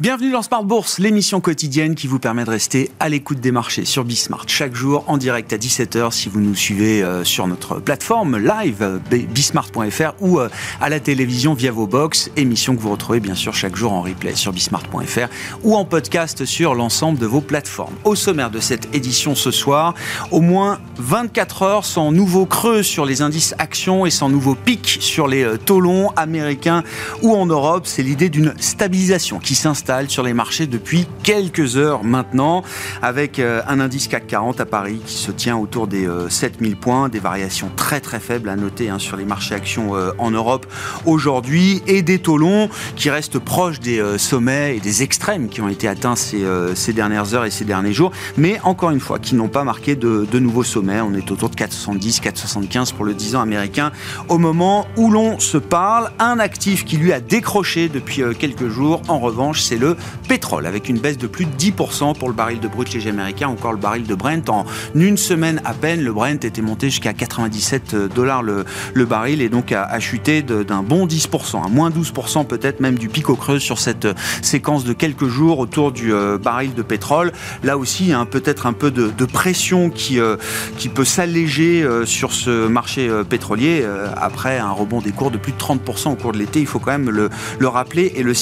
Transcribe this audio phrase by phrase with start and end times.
[0.00, 3.84] Bienvenue dans Smart Bourse, l'émission quotidienne qui vous permet de rester à l'écoute des marchés
[3.84, 7.80] sur Bismart chaque jour en direct à 17h si vous nous suivez euh, sur notre
[7.80, 10.48] plateforme live bismart.fr ou euh,
[10.80, 12.30] à la télévision via vos box.
[12.36, 15.28] Émission que vous retrouvez bien sûr chaque jour en replay sur bismart.fr
[15.64, 17.92] ou en podcast sur l'ensemble de vos plateformes.
[18.04, 19.92] Au sommaire de cette édition ce soir,
[20.30, 24.96] au moins 24 heures sans nouveau creux sur les indices actions et sans nouveau pic
[25.02, 25.82] sur les euh, taux
[26.16, 26.84] américains
[27.20, 27.86] ou en Europe.
[27.86, 32.62] C'est l'idée d'une stabilisation qui s'installe sur les marchés depuis quelques heures maintenant,
[33.02, 36.76] avec euh, un indice CAC 40 à Paris qui se tient autour des 7000 euh,
[36.76, 40.30] points, des variations très très faibles à noter hein, sur les marchés actions euh, en
[40.30, 40.66] Europe
[41.06, 45.68] aujourd'hui, et des taux longs qui restent proches des sommets et des extrêmes qui ont
[45.68, 49.48] été atteints ces, dernières heures et ces derniers jours, mais encore une fois, qui n'ont
[49.48, 51.00] pas marqué de, de nouveaux sommets.
[51.00, 53.90] On est autour de 470, 475 pour le 10 ans américain
[54.28, 56.10] au moment où l'on se parle.
[56.20, 59.96] Un actif qui lui a décroché depuis quelques jours, en revanche, c'est le
[60.28, 63.48] pétrole, avec une baisse de plus de 10% pour le baril de brut léger américain,
[63.48, 64.48] encore le baril de Brent.
[64.48, 64.64] En
[64.94, 68.64] une semaine à peine, le Brent était monté jusqu'à 97 dollars le,
[69.04, 73.28] baril et donc a, chuté d'un bon 10%, à moins 12% peut-être même du pic
[73.28, 74.06] au creux sur cette
[74.42, 77.32] séquence de quelques jours autour du euh, baril de pétrole.
[77.64, 80.36] Là aussi, hein, peut-être un peu de, pression qui, euh,
[80.78, 83.84] qui peut s'alléger euh, sur ce marché pétrolier
[84.16, 86.60] après un rebond des cours de plus de 30% au cours de l'été.
[86.60, 88.22] Il faut quand même le, le rappeler et.
[88.22, 88.34] Le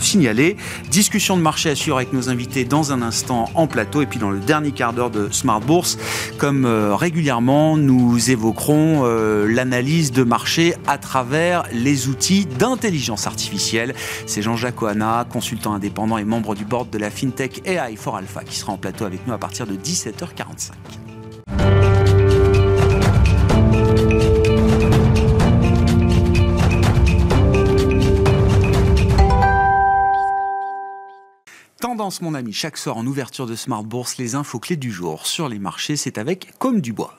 [0.00, 0.53] signaler.
[0.90, 4.02] Discussion de marché à suivre avec nos invités dans un instant en plateau.
[4.02, 5.98] Et puis dans le dernier quart d'heure de Smart Bourse,
[6.38, 13.94] comme euh, régulièrement, nous évoquerons euh, l'analyse de marché à travers les outils d'intelligence artificielle.
[14.26, 18.42] C'est Jean-Jacques Ohana, consultant indépendant et membre du board de la FinTech AI for Alpha,
[18.44, 21.03] qui sera en plateau avec nous à partir de 17h45.
[32.20, 35.48] Mon ami, chaque soir en ouverture de Smart Bourse, les infos clés du jour sur
[35.48, 37.16] les marchés, c'est avec Comme du Bois.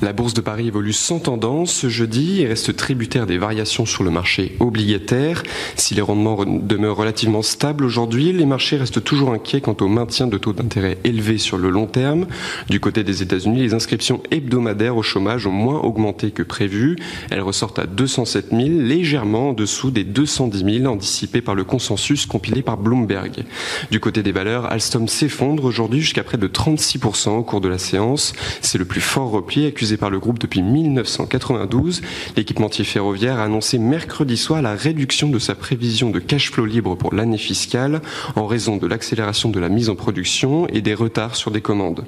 [0.00, 4.02] La bourse de Paris évolue sans tendance ce jeudi et reste tributaire des variations sur
[4.02, 5.42] le marché obligataire.
[5.76, 10.26] Si les rendements demeurent relativement stables aujourd'hui, les marchés restent toujours inquiets quant au maintien
[10.26, 12.26] de taux d'intérêt élevés sur le long terme.
[12.68, 16.96] Du côté des États-Unis, les inscriptions hebdomadaires au chômage ont moins augmenté que prévu.
[17.30, 22.26] Elles ressortent à 207 000, légèrement en dessous des 210 000 anticipés par le consensus
[22.26, 23.44] compilé par Bloomberg.
[23.90, 27.78] Du côté des valeurs, Alstom s'effondre aujourd'hui jusqu'à près de 36% au cours de la
[27.78, 28.32] séance.
[28.60, 32.02] C'est le plus fort repli accusé par le groupe depuis 1992,
[32.36, 36.94] l'équipementier ferroviaire a annoncé mercredi soir la réduction de sa prévision de cash flow libre
[36.94, 38.00] pour l'année fiscale
[38.36, 42.04] en raison de l'accélération de la mise en production et des retards sur des commandes.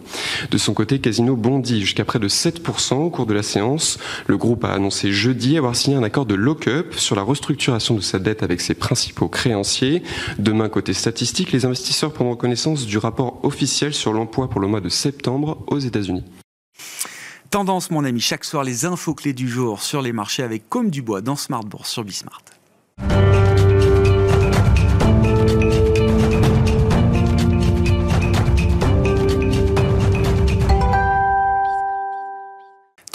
[0.53, 3.99] De son côté, Casino bondit jusqu'à près de 7% au cours de la séance.
[4.29, 8.03] Le groupe a annoncé jeudi avoir signé un accord de lock-up sur la restructuration de
[8.03, 10.05] sa dette avec ses principaux créanciers.
[10.39, 14.81] Demain, côté statistique, les investisseurs prendront connaissance du rapport officiel sur l'emploi pour le mois
[14.81, 16.23] de septembre aux États-Unis.
[17.55, 20.91] Tendance, mon ami, chaque soir les infos clés du jour sur les marchés avec Comme
[20.91, 22.43] du Bois dans Smart Bourse sur Bismart.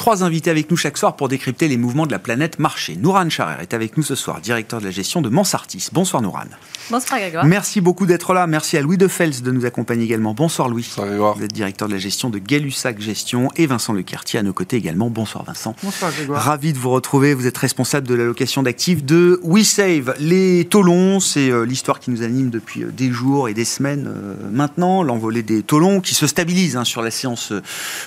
[0.09, 2.95] Trois invités avec nous chaque soir pour décrypter les mouvements de la planète marché.
[2.95, 5.89] Nouran Charer est avec nous ce soir, directeur de la gestion de Mansartis.
[5.93, 6.45] Bonsoir Nouran.
[6.89, 7.45] Bonsoir Grégoire.
[7.45, 8.47] Merci beaucoup d'être là.
[8.47, 10.33] Merci à Louis de Fels de nous accompagner également.
[10.33, 10.81] Bonsoir Louis.
[10.81, 11.35] Bonsoir Grégoire.
[11.37, 14.77] Vous êtes directeur de la gestion de Gay-Lussac Gestion et Vincent Lecartier à nos côtés
[14.77, 15.11] également.
[15.11, 15.75] Bonsoir Vincent.
[15.83, 16.41] Bonsoir Grégoire.
[16.41, 17.35] Ravi de vous retrouver.
[17.35, 20.15] Vous êtes responsable de l'allocation d'actifs de WeSave.
[20.19, 23.65] Les taux longs, c'est euh, l'histoire qui nous anime depuis euh, des jours et des
[23.65, 25.03] semaines euh, maintenant.
[25.03, 27.53] L'envolée des taux longs qui se stabilise hein, sur la séance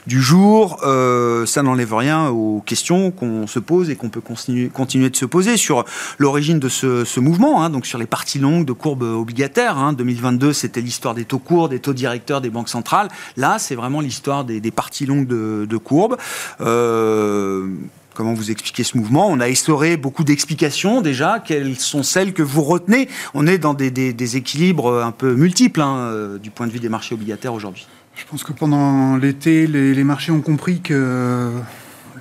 [0.08, 0.80] du jour.
[0.80, 5.24] ça n'enlève rien aux questions qu'on se pose et qu'on peut continuer, continuer de se
[5.24, 5.84] poser sur
[6.18, 9.78] l'origine de ce, mouvement, hein, donc sur les parties longues de courbes obligataires.
[9.78, 9.92] Hein.
[9.92, 13.08] 2022, c'était l'histoire des taux courts, des taux directeurs des banques centrales.
[13.36, 16.16] Là, c'est vraiment l'histoire des, parties longues de, courbes.
[16.60, 17.68] Euh,
[18.14, 19.28] comment vous expliquez ce mouvement?
[19.28, 21.42] On a essoré beaucoup d'explications déjà.
[21.44, 23.08] Quelles sont celles que vous retenez?
[23.34, 26.88] On est dans des, équilibres un peu multiples hein, euh, du point de vue des
[26.88, 27.86] marchés obligataires aujourd'hui.
[28.14, 31.50] Je pense que pendant l'été, les, marchés ont compris que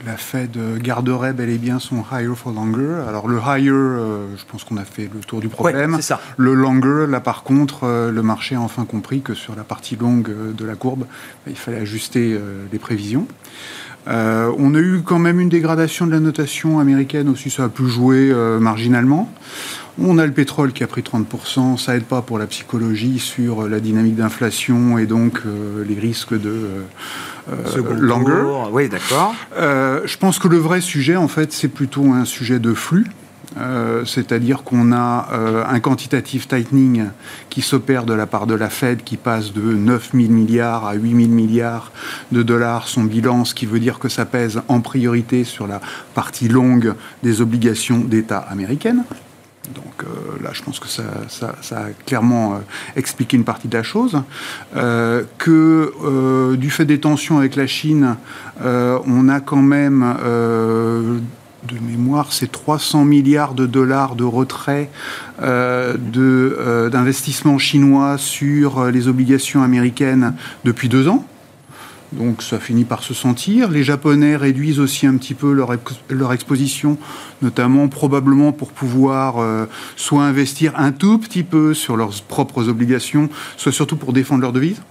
[0.05, 3.03] la Fed garderait bel et bien son higher for longer.
[3.07, 6.01] Alors le higher, euh, je pense qu'on a fait le tour du problème.
[6.01, 6.19] ça.
[6.37, 9.95] Le longer, là par contre, euh, le marché a enfin compris que sur la partie
[9.95, 11.05] longue euh, de la courbe,
[11.47, 12.39] il fallait ajuster
[12.71, 13.27] les prévisions.
[14.07, 17.87] on a eu quand même une dégradation de la notation américaine aussi, ça a pu
[17.87, 19.31] jouer marginalement.
[20.03, 23.67] On a le pétrole qui a pris 30%, ça aide pas pour la psychologie sur
[23.67, 25.41] la dynamique d'inflation et donc
[25.87, 26.83] les risques de
[27.49, 28.43] euh, longer.
[28.71, 29.33] Oui, d'accord.
[29.57, 33.05] Euh, je pense que le vrai sujet, en fait, c'est plutôt un sujet de flux.
[33.57, 37.07] Euh, c'est-à-dire qu'on a euh, un quantitative tightening
[37.49, 40.93] qui s'opère de la part de la Fed, qui passe de 9 000 milliards à
[40.93, 41.91] 8 000 milliards
[42.31, 45.81] de dollars son bilan, ce qui veut dire que ça pèse en priorité sur la
[46.13, 46.93] partie longue
[47.23, 49.03] des obligations d'État américaines.
[49.69, 51.03] Donc euh, là, je pense que ça,
[51.71, 52.61] a clairement
[52.95, 54.21] expliqué une partie de la chose.
[54.73, 58.15] que du fait des tensions avec la Chine,
[58.63, 60.15] on a quand même
[61.67, 64.89] de mémoire, c'est 300 milliards de dollars de retrait
[65.41, 71.25] euh, euh, d'investissements chinois sur euh, les obligations américaines depuis deux ans.
[72.11, 73.69] Donc ça finit par se sentir.
[73.69, 76.97] Les Japonais réduisent aussi un petit peu leur, exposition,
[77.41, 83.71] notamment probablement pour pouvoir soit investir un tout petit peu sur leurs propres obligations, soit
[83.71, 84.81] surtout pour défendre leur devise.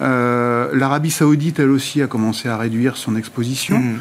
[0.00, 3.78] L'Arabie saoudite, elle aussi, a commencé à réduire son exposition.
[3.78, 3.98] Mmh.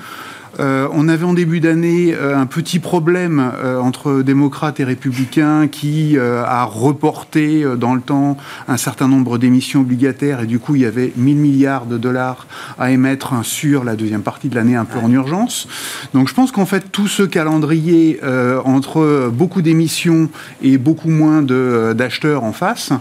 [0.59, 5.67] Euh, on avait en début d'année euh, un petit problème euh, entre démocrates et républicains
[5.67, 10.81] qui a reporté dans le temps un certain nombre d'émissions obligataires et du coup il
[10.81, 12.47] y avait 1000 milliards de dollars
[12.79, 15.67] à émettre sur la deuxième partie de l'année un peu en urgence.
[16.13, 18.19] Donc je pense qu'en fait tout ce calendrier
[18.65, 20.29] entre beaucoup d'émissions
[20.61, 22.91] et beaucoup moins d'acheteurs en face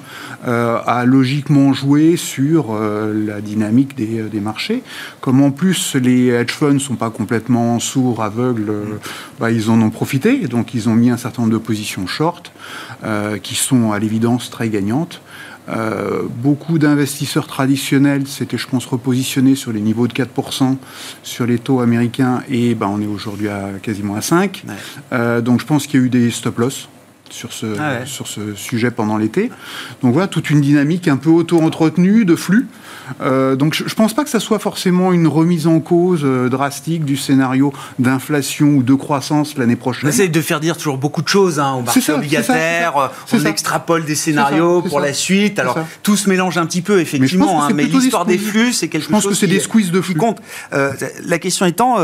[0.44, 4.82] a logiquement joué sur la dynamique des, des marchés.
[5.20, 7.35] Comme en plus les hedge funds ne sont pas complètement
[7.80, 8.84] sourds, aveugles, euh,
[9.38, 10.46] bah, ils en ont profité.
[10.48, 12.52] Donc ils ont mis un certain nombre de positions short
[13.04, 15.20] euh, qui sont à l'évidence très gagnantes.
[15.68, 20.76] Euh, beaucoup d'investisseurs traditionnels s'étaient, je pense, repositionnés sur les niveaux de 4%
[21.24, 24.64] sur les taux américains et bah, on est aujourd'hui à quasiment à 5.
[25.42, 26.88] donc je pense qu'il y a eu des stop-loss
[27.30, 29.50] sur ce, ah sur ce sujet pendant l'été.
[30.02, 32.68] Donc voilà, toute une dynamique un peu auto-entretenue de flux.
[33.20, 36.48] Euh, donc je ne pense pas que ça soit forcément une remise en cause euh,
[36.48, 40.08] drastique du scénario d'inflation ou de croissance l'année prochaine.
[40.08, 43.44] On essaie de faire dire toujours beaucoup de choses hein, au marché obligataire, euh, on
[43.44, 45.58] extrapole des scénarios pour la suite.
[45.58, 49.02] Alors tout se mélange un petit peu effectivement, mais, hein, l'histoire des flux, c'est quelque
[49.02, 49.08] chose.
[49.08, 50.14] Je pense que c'est des squeezes de flux.
[50.16, 50.40] Compte.
[50.72, 51.98] la question étant,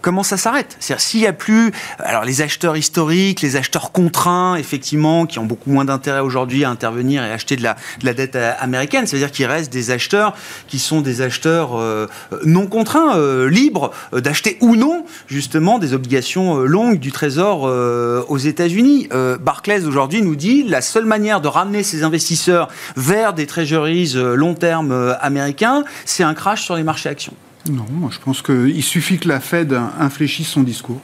[0.00, 0.76] comment ça s'arrête?
[0.78, 5.44] C'est-à-dire s'il n'y a plus, alors les acheteurs historiques, les acheteurs contraints, effectivement, qui ont
[5.44, 9.16] beaucoup moins d'intérêt aujourd'hui à intervenir et acheter de la, de la dette américaine, ça
[9.16, 10.21] veut dire qu'il reste des acheteurs
[10.68, 12.06] qui sont des acheteurs euh,
[12.44, 17.62] non contraints, euh, libres euh, d'acheter ou non justement des obligations longues du Trésor
[18.28, 19.08] aux États-Unis.
[19.40, 24.54] Barclays aujourd'hui nous dit la seule manière de ramener ces investisseurs vers des treasuries long
[24.54, 27.34] terme américains, c'est un crash sur les marchés actions.
[27.70, 31.00] Non, moi je pense qu'il suffit que la Fed infléchisse son discours.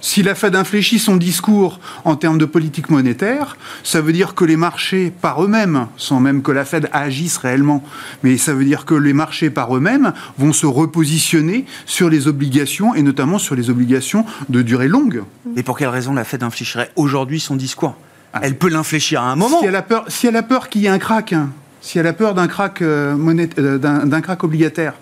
[0.00, 4.44] Si la Fed infléchit son discours en termes de politique monétaire, ça veut dire que
[4.44, 7.82] les marchés par eux-mêmes, sans même que la Fed agisse réellement,
[8.22, 12.94] mais ça veut dire que les marchés par eux-mêmes vont se repositionner sur les obligations
[12.94, 15.22] et notamment sur les obligations de durée longue.
[15.56, 17.94] Et pour quelle raison la Fed infléchirait aujourd'hui son discours?
[18.32, 18.40] Ah.
[18.42, 19.60] Elle peut l'infléchir à un moment.
[19.60, 20.28] Si elle a peur, si
[20.70, 21.50] qu'il y ait un crack, hein,
[21.80, 23.16] si elle a peur d'un crack, euh,
[23.58, 24.94] euh, d'un crack obligataire,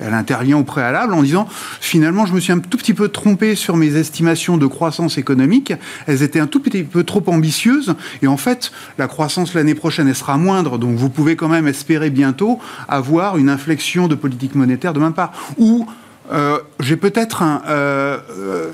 [0.00, 1.48] elle intervient au préalable en disant
[1.80, 5.72] finalement je me suis un tout petit peu trompé sur mes estimations de croissance économique,
[6.06, 7.94] elles étaient un tout petit peu trop ambitieuses.
[8.22, 10.78] Et en fait la croissance l'année prochaine elle sera moindre.
[10.78, 12.58] Donc vous pouvez quand même espérer bientôt
[12.88, 15.32] avoir une inflexion de politique monétaire de ma part.
[15.58, 15.86] Ou
[16.30, 18.18] euh, j'ai peut-être euh,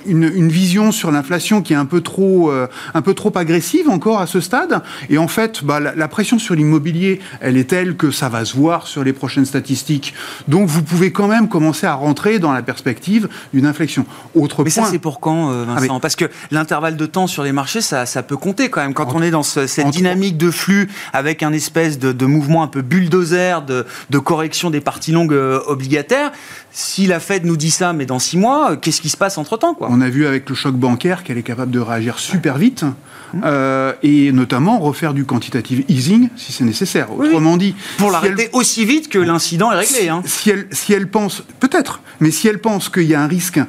[0.06, 4.20] une, vision sur l'inflation qui est un peu trop, euh, un peu trop agressive encore
[4.20, 4.82] à ce stade.
[5.08, 8.56] Et en fait, bah, la, pression sur l'immobilier, elle est telle que ça va se
[8.56, 10.14] voir sur les prochaines statistiques.
[10.48, 14.06] Donc, vous pouvez quand même commencer à rentrer dans la perspective d'une inflexion.
[14.34, 17.52] Autre Mais ça, c'est pour quand, Vincent ah, Parce que l'intervalle de temps sur les
[17.52, 18.94] marchés, ça, ça peut compter quand même.
[18.94, 22.68] Quand on est dans cette dynamique de flux avec un espèce de, de mouvement un
[22.68, 25.32] peu bulldozer de, de correction des parties longues
[25.66, 26.32] obligataires,
[26.76, 29.38] si la Fed nous dit ça, mais dans six mois, euh, qu'est-ce qui se passe
[29.38, 32.82] entre-temps On a vu avec le choc bancaire qu'elle est capable de réagir super vite,
[32.82, 33.40] mmh.
[33.44, 37.16] euh, et notamment refaire du quantitative easing si c'est nécessaire.
[37.16, 37.76] Autrement dit...
[37.96, 40.08] Pour l'arrêter aussi vite que l'incident est réglé.
[40.08, 40.22] Hein.
[40.26, 43.60] Si, elle, si elle pense, peut-être, mais si elle pense qu'il y a un risque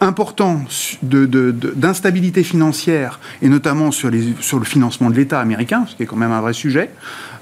[0.00, 0.60] important
[1.02, 6.06] d'instabilité financière, et notamment sur, les, sur le financement de l'État américain, ce qui est
[6.06, 6.90] quand même un vrai sujet,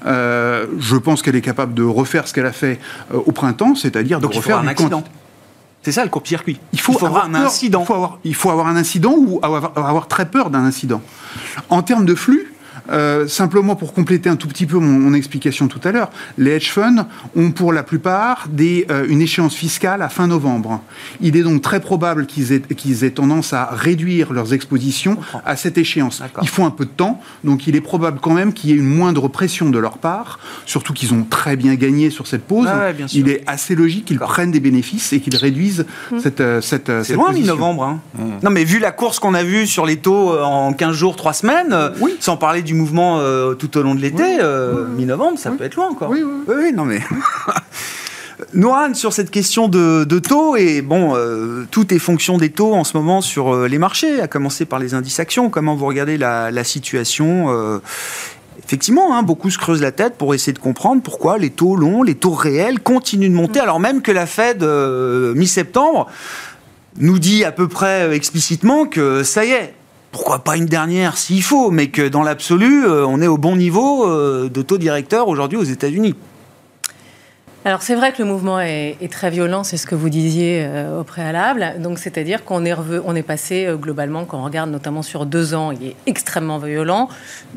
[0.05, 2.79] euh, je pense qu'elle est capable de refaire ce qu'elle a fait
[3.13, 5.03] euh, au printemps, c'est-à-dire de refaire un accident.
[5.81, 6.59] C'est ça le court-circuit.
[6.71, 7.81] Il faut, avoir, un incident.
[7.81, 11.01] Il faut avoir, il faut avoir un incident ou avoir, avoir très peur d'un incident.
[11.69, 12.52] En termes de flux,
[12.91, 16.69] Euh, simplement pour compléter un tout petit peu mon, explication tout à l'heure, les hedge
[16.69, 20.81] funds ont pour la plupart des, euh, une échéance fiscale à fin novembre.
[21.21, 25.55] Il est donc très probable qu'ils aient, qu'ils aient tendance à réduire leurs expositions à
[25.55, 26.21] cette échéance.
[26.41, 28.77] Il faut un peu de temps, donc il est probable quand même qu'il y ait
[28.77, 32.67] une moindre pression de leur part, surtout qu'ils ont très bien gagné sur cette pause.
[33.13, 36.19] il est assez logique qu'ils prennent des bénéfices et qu'ils réduisent mmh.
[36.19, 37.83] cette, euh, cette, C'est loin mi-novembre.
[37.83, 37.99] Hein.
[38.17, 38.23] Mmh.
[38.43, 41.33] Non mais vu la course qu'on a vue sur les taux en 15 jours, 3
[41.33, 41.75] semaines,
[42.19, 45.75] sans parler du mouvement euh, tout au long de l'été, euh, mi-novembre, ça peut être
[45.75, 46.09] loin encore.
[46.09, 46.73] Oui, oui.
[46.73, 47.01] non mais.
[48.93, 52.97] Sur cette question de, taux, et bon, euh, tout est fonction des taux en ce
[52.97, 55.49] moment sur les marchés, à commencer par les indices actions.
[55.49, 57.79] Comment vous regardez la, situation
[58.63, 62.03] Effectivement, hein, beaucoup se creusent la tête pour essayer de comprendre pourquoi les taux longs,
[62.03, 63.63] les taux réels continuent de monter, mm.
[63.63, 66.07] alors même que la Fed, mi-septembre,
[66.97, 69.73] nous dit à peu près explicitement que ça y est,
[70.13, 73.55] pourquoi pas une dernière s'il faut, mais que dans l'absolu, euh, on est au bon
[73.55, 76.15] niveau euh, de taux directeur aujourd'hui aux États-Unis.
[77.65, 80.99] Alors c'est vrai que le mouvement est, très violent, c'est ce que vous disiez euh,
[80.99, 81.75] au préalable.
[81.79, 85.71] Donc c'est-à-dire qu'on est, est passé euh, globalement, quand on regarde notamment sur deux ans,
[85.71, 87.07] il est extrêmement violent.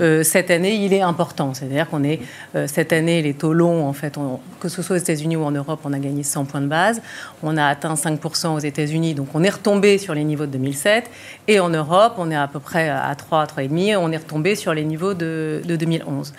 [0.01, 1.55] Euh, cette année, il est important.
[1.55, 2.21] C'est-à-dire qu'on est,
[2.67, 4.17] cette année, les taux longs, en fait,
[4.61, 7.03] que ce soit aux États-Unis ou en Europe, on a gagné 100 points de base.
[7.43, 11.11] On a atteint 5% aux États-Unis, donc on est retombé sur les niveaux de 2007.
[11.49, 13.97] Et en Europe, on est à peu près à 3, 3,5.
[13.97, 16.33] On est retombé sur les niveaux de, de 2011.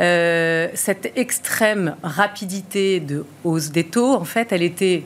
[0.00, 5.04] Euh, cette extrême rapidité de hausse des taux, en fait, elle était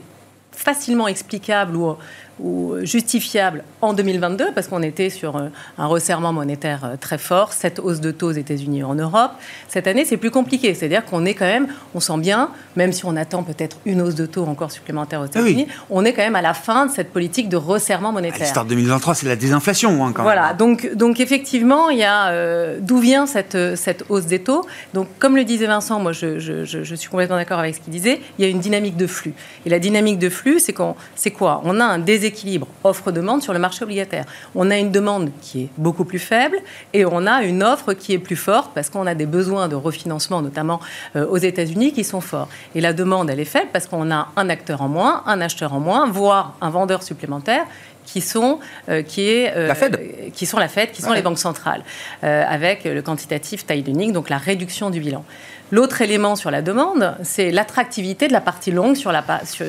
[0.50, 1.96] facilement explicable ou
[2.40, 5.48] ou justifiable en 2022, parce qu'on était sur euh,
[5.78, 9.32] un resserrement monétaire euh, très fort, cette hausse de taux aux États-Unis et en Europe.
[9.68, 10.74] Cette année, c'est plus compliqué.
[10.74, 14.14] C'est-à-dire qu'on est quand même, on sent bien, même si on attend peut-être une hausse
[14.14, 16.90] de taux encore supplémentaire aux ah États-Unis, on est quand même à la fin de
[16.90, 18.40] cette politique de resserrement monétaire.
[18.40, 20.54] L'histoire de 2023, c'est la désinflation, hein, quand voilà.
[20.54, 24.66] Donc, donc effectivement, il y a euh, d'où vient cette, cette hausse des taux.
[24.94, 27.92] Donc, comme le disait Vincent, moi, je, je, je, suis complètement d'accord avec ce qu'il
[27.92, 28.20] disait.
[28.38, 29.34] Il y a une dynamique de flux.
[29.66, 31.60] Et la dynamique de flux, c'est qu'on, c'est quoi?
[31.64, 34.24] On a un déséquilibre équilibre offre-demande sur le marché obligataire.
[34.54, 36.56] On a une demande qui est beaucoup plus faible
[36.92, 39.76] et on a une offre qui est plus forte parce qu'on a des besoins de
[39.76, 40.80] refinancement, notamment
[41.14, 42.48] euh, aux États-Unis, qui sont forts.
[42.74, 45.74] Et la demande, elle est faible parce qu'on a un acteur en moins, un acheteur
[45.74, 47.64] en moins, voire un vendeur supplémentaire
[48.04, 49.98] qui sont, euh, qui est, euh, la Fed.
[50.32, 51.82] qui sont la Fed, qui sont les banques centrales,
[52.22, 55.24] avec le quantitatif taille unique, donc la réduction du bilan.
[55.72, 59.24] L'autre élément sur la demande, c'est l'attractivité de la partie longue sur, la,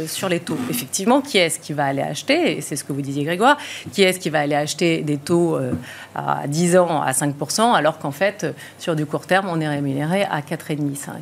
[0.05, 0.57] sur, les taux.
[0.69, 3.57] Effectivement, qui est-ce qui va aller acheter, et c'est ce que vous disiez Grégoire,
[3.93, 5.71] qui est-ce qui va aller acheter des taux euh,
[6.13, 8.45] à 10 ans à 5%, alors qu'en fait,
[8.79, 11.21] sur du court terme, on est rémunéré à 4,5-5%.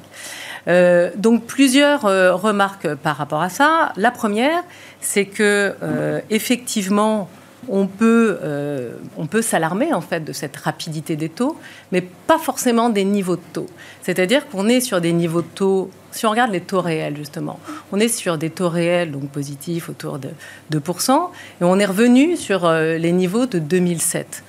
[0.67, 3.93] Euh, donc plusieurs euh, remarques par rapport à ça.
[3.97, 4.63] La première,
[4.99, 5.73] c'est que
[6.29, 7.29] effectivement,
[7.69, 8.93] on peut, euh,
[9.29, 11.57] peut s'alarmer en fait de cette rapidité des taux,
[11.91, 13.67] mais pas forcément des niveaux de taux.
[14.01, 17.59] C'est-à-dire qu'on est sur des niveaux de taux, si on regarde les taux réels justement,
[17.91, 20.29] on est sur des taux réels donc positifs autour de
[20.71, 21.29] 2%,
[21.61, 24.43] et on est revenu sur euh, les niveaux de 2007.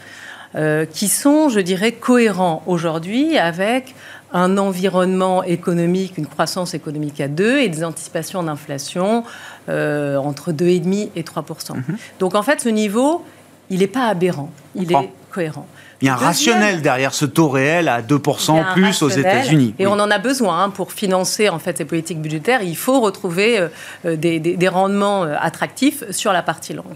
[0.55, 3.95] Euh, qui sont, je dirais, cohérents aujourd'hui avec
[4.35, 9.25] un environnement économique, une croissance économique à 2 et des anticipations d'inflation
[9.71, 11.45] euh, entre 2,5 et 3
[11.75, 11.97] mhm.
[12.19, 13.25] Donc en fait, ce niveau,
[13.71, 15.67] il n'est pas aberrant, il est cohérent.
[16.03, 19.75] Il y a un rationnel derrière ce taux réel à 2% plus aux États-Unis.
[19.79, 22.63] Et on en a besoin hein, pour financer en fait ces politiques budgétaires.
[22.63, 23.69] Il faut retrouver euh,
[24.05, 26.95] euh, des, rendements attractifs sur la partie longue.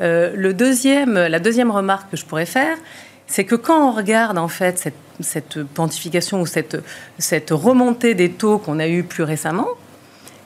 [0.00, 2.76] le deuxième, la deuxième remarque que je pourrais faire,
[3.26, 6.76] c'est que quand on regarde en fait cette, cette pontification ou cette,
[7.18, 9.68] cette remontée des taux qu'on a eu plus récemment,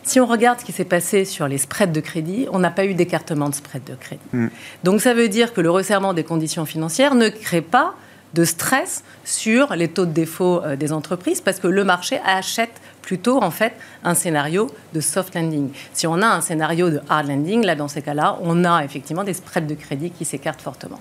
[0.03, 2.85] si on regarde ce qui s'est passé sur les spreads de crédit, on n'a pas
[2.85, 4.23] eu d'écartement de spread de crédit.
[4.33, 4.49] Mm.
[4.85, 7.95] Donc ça veut dire que le resserrement des conditions financières ne crée pas
[8.35, 12.81] de stress sur les taux de défaut euh, des entreprises parce que le marché achète
[13.03, 13.73] plutôt en fait
[14.05, 15.71] un scénario de soft landing.
[15.95, 19.25] Si on a un scénario de hard landing, là dans ces cas-là, on a effectivement
[19.25, 21.01] des spreads de crédit qui s'écartent fortement.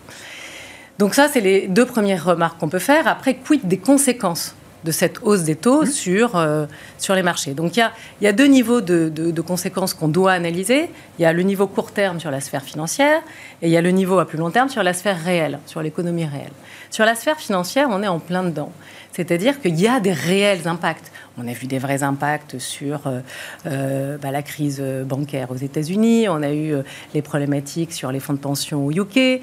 [1.00, 3.08] Donc ça, c'est les deux premières remarques qu'on peut faire.
[3.08, 5.88] Après, quid des conséquences de cette hausse des taux mmh.
[5.88, 6.66] sur, euh,
[6.98, 7.54] sur les marchés.
[7.54, 7.92] Donc il y a,
[8.22, 10.90] y a deux niveaux de, de, conséquences qu'on doit analyser.
[11.18, 13.22] Il y a le niveau court terme sur la sphère financière
[13.62, 15.82] et il y a le niveau à plus long terme sur la sphère réelle, sur
[15.82, 16.52] l'économie réelle.
[16.90, 18.72] Sur la sphère financière, on est en plein dedans.
[19.12, 21.12] C'est-à-dire qu'il y a des réels impacts.
[21.40, 23.20] On a vu des vrais impacts sur euh,
[23.66, 26.30] euh, bah, la crise bancaire aux États-Unis.
[26.30, 26.76] On a eu
[27.14, 29.42] les problématiques sur les fonds de pension au UK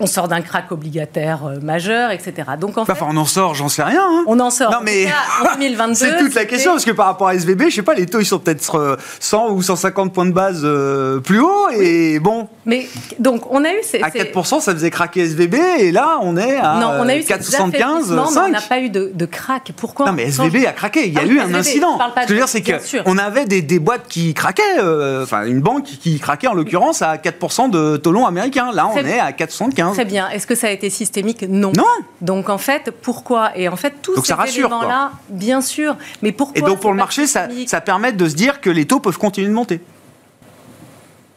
[0.00, 2.32] on sort d'un crack obligataire euh, majeur, etc.
[2.58, 4.02] Donc en fait, enfin, on en sort, j'en sais rien.
[4.02, 4.24] Hein.
[4.26, 4.72] On en sort.
[4.72, 5.06] Non mais
[5.42, 5.94] en 2022.
[5.94, 8.20] c'est toute la question parce que par rapport à SVB, je sais pas, les taux
[8.20, 12.48] ils sont peut-être 100 ou 150 points de base euh, plus haut et bon.
[12.64, 12.88] Mais
[13.18, 16.56] donc on a eu ces, à 4%, ça faisait craquer SVB et là on est
[16.56, 18.38] à non, on a eu 4,75.
[18.38, 19.72] on n'a pas eu de, de, crack.
[19.76, 21.06] Pourquoi Non mais SVB a craqué.
[21.06, 21.98] Il y a ah eu un incident.
[21.98, 24.62] Ce que je veux dire, c'est qu'on avait des, des, boîtes qui craquaient.
[24.78, 28.70] Euh, enfin, une banque qui craquait en l'occurrence à 4% de taux long américain.
[28.72, 29.89] Là, on est à 4,75.
[29.92, 30.28] Très bien.
[30.30, 31.42] Est-ce que ça a été systémique?
[31.42, 31.72] Non.
[31.76, 31.84] Non.
[32.20, 33.56] Donc en fait, pourquoi?
[33.56, 35.96] Et en fait, tous donc, ces éléments-là, bien sûr.
[36.22, 38.86] Mais pourquoi Et donc pour le marché, ça, ça permet de se dire que les
[38.86, 39.80] taux peuvent continuer de monter.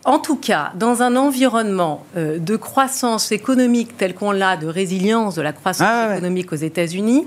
[0.06, 5.36] En tout cas, dans un environnement euh, de croissance économique tel qu'on l'a, de résilience
[5.36, 7.26] de la croissance ah, économique aux États-Unis,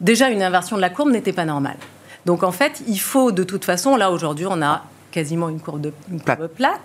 [0.00, 1.76] déjà une inversion de la courbe n'était pas normale.
[2.24, 5.92] Donc en fait, il faut de toute façon, là aujourd'hui, on a quasiment une courbe,
[6.56, 6.80] plate.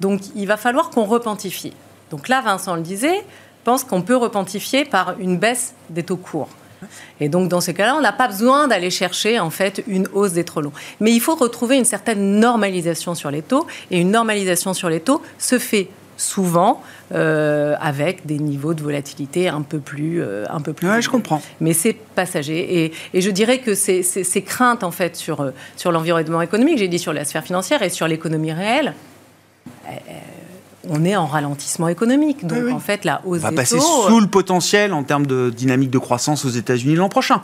[0.00, 1.74] Donc il va falloir qu'on repentifie.
[2.10, 3.24] Donc là, Vincent le disait,
[3.64, 6.48] pense qu'on peut repensifier par une baisse des taux courts.
[7.20, 10.32] Et donc, dans ces cas-là, on n'a pas besoin d'aller chercher, en fait, une hausse
[10.32, 10.72] des trop longs.
[11.00, 13.66] Mais il faut retrouver une certaine normalisation sur les taux.
[13.90, 16.82] Et une normalisation sur les taux se fait souvent
[17.14, 21.08] euh, avec des niveaux de volatilité un peu plus euh, un peu plus ouais, je
[21.08, 25.40] comprends mais c'est passager et, et, je dirais que ces, ces, craintes en fait sur
[25.40, 28.92] euh, sur l'environnement économique j'ai dit sur la sphère financière et sur l'économie réelle
[30.88, 32.46] on est en ralentissement économique.
[32.46, 35.90] Donc, en fait, la hausse on va passer sous le potentiel en termes de dynamique
[35.90, 37.42] de croissance aux États-Unis l'an prochain.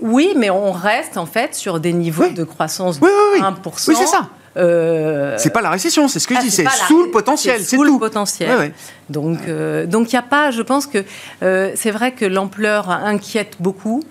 [0.00, 3.88] Oui, mais on reste en fait sur des niveaux de croissance de 1%.
[3.88, 4.30] Oui, c'est ça.
[4.56, 5.36] Euh...
[5.38, 7.76] C'est pas la récession, c'est ce que je ah, dis, c'est sous le potentiel, c'est
[7.76, 8.72] sous le potentiel.
[9.08, 11.04] Donc, euh, donc il n'y a pas, je pense que
[11.42, 14.02] euh, c'est vrai que l'ampleur inquiète beaucoup.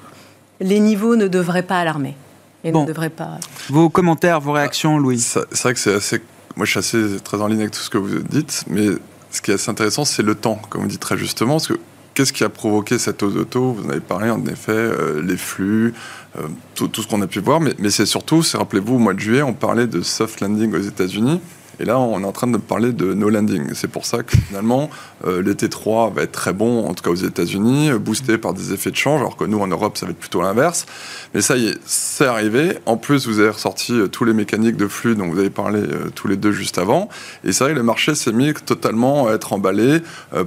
[0.61, 2.15] Les niveaux ne devraient pas alarmer
[2.63, 3.37] et ne devraient pas.
[3.69, 5.19] Vos commentaires, vos réactions, Louis.
[5.19, 6.21] C'est vrai que c'est assez
[6.59, 8.87] moi, je suis assez très en ligne avec tout ce que vous dites, mais
[9.31, 11.79] ce qui est assez intéressant, c'est le temps, comme vous dites très justement, parce que
[12.13, 13.71] qu'est-ce qui a provoqué cette hausse de taux?
[13.71, 15.93] Vous en avez parlé, en effet, euh, les flux,
[16.37, 19.21] euh, tout, ce qu'on a pu voir, mais, mais c'est surtout, rappelez-vous, au mois de
[19.21, 21.39] juillet, on parlait de soft landing aux États-Unis.
[21.79, 23.69] Et là, on est en train de parler de no landing.
[23.73, 24.89] C'est pour ça que finalement,
[25.25, 28.73] euh, l'été 3 va être très bon, en tout cas aux États-Unis, boosté par des
[28.73, 30.85] effets de change, alors que nous, en Europe, ça va être plutôt l'inverse.
[31.33, 32.77] Mais ça y est, c'est arrivé.
[32.85, 35.79] En plus, vous avez ressorti euh, tous les mécaniques de flux dont vous avez parlé
[35.79, 37.07] euh, tous les deux juste avant.
[37.45, 39.99] Et c'est vrai que le marché s'est mis totalement à être emballé,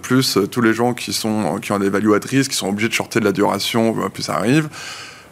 [0.02, 2.88] plus tous les gens qui, sont, qui ont des values at risk, qui sont obligés
[2.88, 4.68] de shorter de la duration, plus ça arrive.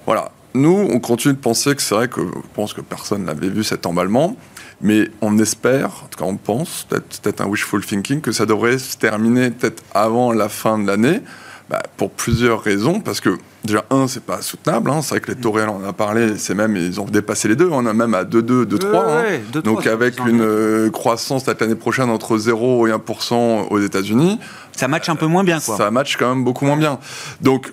[0.07, 0.30] Voilà.
[0.54, 3.62] Nous, on continue de penser que c'est vrai que je pense que personne n'avait vu
[3.62, 4.37] cet emballement.
[4.83, 8.79] Mais on espère, en tout cas on pense, peut-être un wishful thinking, que ça devrait
[8.79, 11.21] se terminer peut-être avant la fin de l'année,
[11.69, 13.00] bah, pour plusieurs raisons.
[13.00, 14.91] Parce que déjà, un, c'est pas soutenable.
[14.91, 15.02] Hein.
[15.02, 17.47] C'est vrai que les taux réels, on en a parlé, c'est même, ils ont dépassé
[17.47, 17.69] les deux.
[17.71, 18.97] On a même à 2,2, 2,3.
[18.97, 19.61] hein.
[19.63, 24.41] Donc avec une euh, croissance l'année prochaine entre 0 et 1% aux États-Unis.
[24.73, 25.76] Ça match un peu moins bien, quoi.
[25.76, 26.99] Ça match quand même beaucoup moins bien.
[27.41, 27.73] Donc,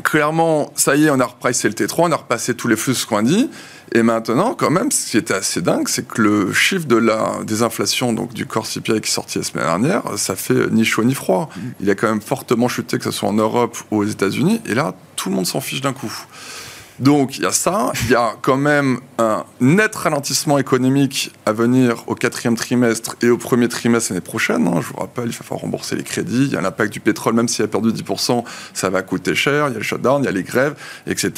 [0.00, 2.94] clairement, ça y est, on a repricé le T3, on a repassé tous les flux,
[2.94, 3.50] ce qu'on a dit.
[3.94, 7.40] Et maintenant, quand même, ce qui était assez dingue, c'est que le chiffre de la,
[7.44, 10.84] des inflations, donc du corps CPI qui est sorti la semaine dernière, ça fait ni
[10.86, 11.50] chaud ni froid.
[11.80, 14.62] Il a quand même fortement chuté, que ce soit en Europe ou aux États-Unis.
[14.64, 16.12] Et là, tout le monde s'en fiche d'un coup.
[16.98, 21.52] Donc il y a ça, il y a quand même un net ralentissement économique à
[21.52, 24.66] venir au quatrième trimestre et au premier trimestre l'année prochaine.
[24.66, 24.80] Hein.
[24.80, 27.34] Je vous rappelle, il va falloir rembourser les crédits, il y a l'impact du pétrole,
[27.34, 30.26] même s'il a perdu 10%, ça va coûter cher, il y a le shutdown, il
[30.26, 30.74] y a les grèves,
[31.06, 31.32] etc.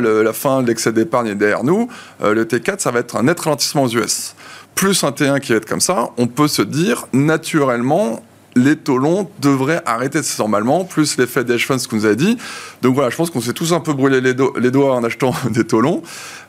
[0.00, 1.88] la fin de l'excès d'épargne est derrière nous.
[2.22, 4.34] Euh, le T4, ça va être un net ralentissement aux US
[4.74, 8.22] plus un T1 qui va être comme ça, on peut se dire naturellement,
[8.56, 12.36] les taux longs devraient arrêter normalement, plus l'effet des hedge funds que nous a dit.
[12.82, 15.64] Donc voilà, je pense qu'on s'est tous un peu brûlé les, doigts en achetant des
[15.64, 16.02] taux longs.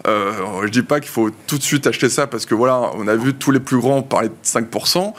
[0.08, 0.32] Euh,
[0.64, 3.16] je dis pas qu'il faut tout de suite acheter ça parce que voilà, on a
[3.16, 5.14] vu tous les plus grands parler de 5%.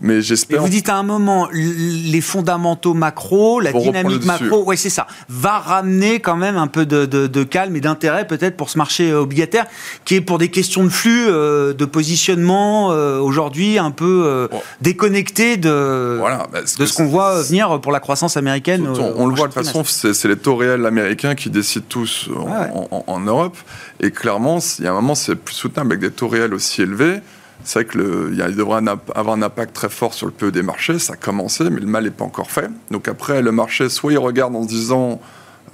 [0.00, 0.62] Mais j'espère.
[0.62, 5.58] Vous dites à un moment, les fondamentaux macro, la dynamique macro, ouais, c'est ça, va
[5.58, 9.66] ramener quand même un peu de, calme et d'intérêt peut-être pour ce marché obligataire,
[10.04, 14.48] qui est pour des questions de flux, euh, de positionnement euh, aujourd'hui un peu euh,
[14.80, 18.86] déconnecté de, bah, de ce qu'on voit venir pour la croissance américaine.
[18.86, 23.04] on, le voit de toute façon, c'est les taux réels américains qui décident tous en,
[23.06, 23.56] en Europe.
[24.00, 26.82] Et clairement, il y a un moment, c'est plus soutenable avec des taux réels aussi
[26.82, 27.20] élevés
[27.64, 28.82] c'est vrai qu'il devrait
[29.14, 30.98] avoir un impact très fort sur le PE des marchés.
[30.98, 32.70] Ça a commencé, mais le mal n'est pas encore fait.
[32.90, 35.20] Donc après, le marché, soit il regarde en se disant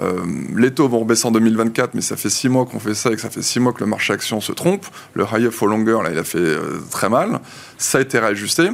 [0.03, 3.11] euh, les taux vont rebaisser en 2024, mais ça fait six mois qu'on fait ça
[3.11, 4.85] et que ça fait six mois que le marché action se trompe.
[5.15, 7.41] Le high for longer, là, il a fait euh, très mal.
[7.79, 8.69] Ça a été réajusté.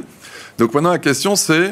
[0.57, 1.71] Donc maintenant, la question, c'est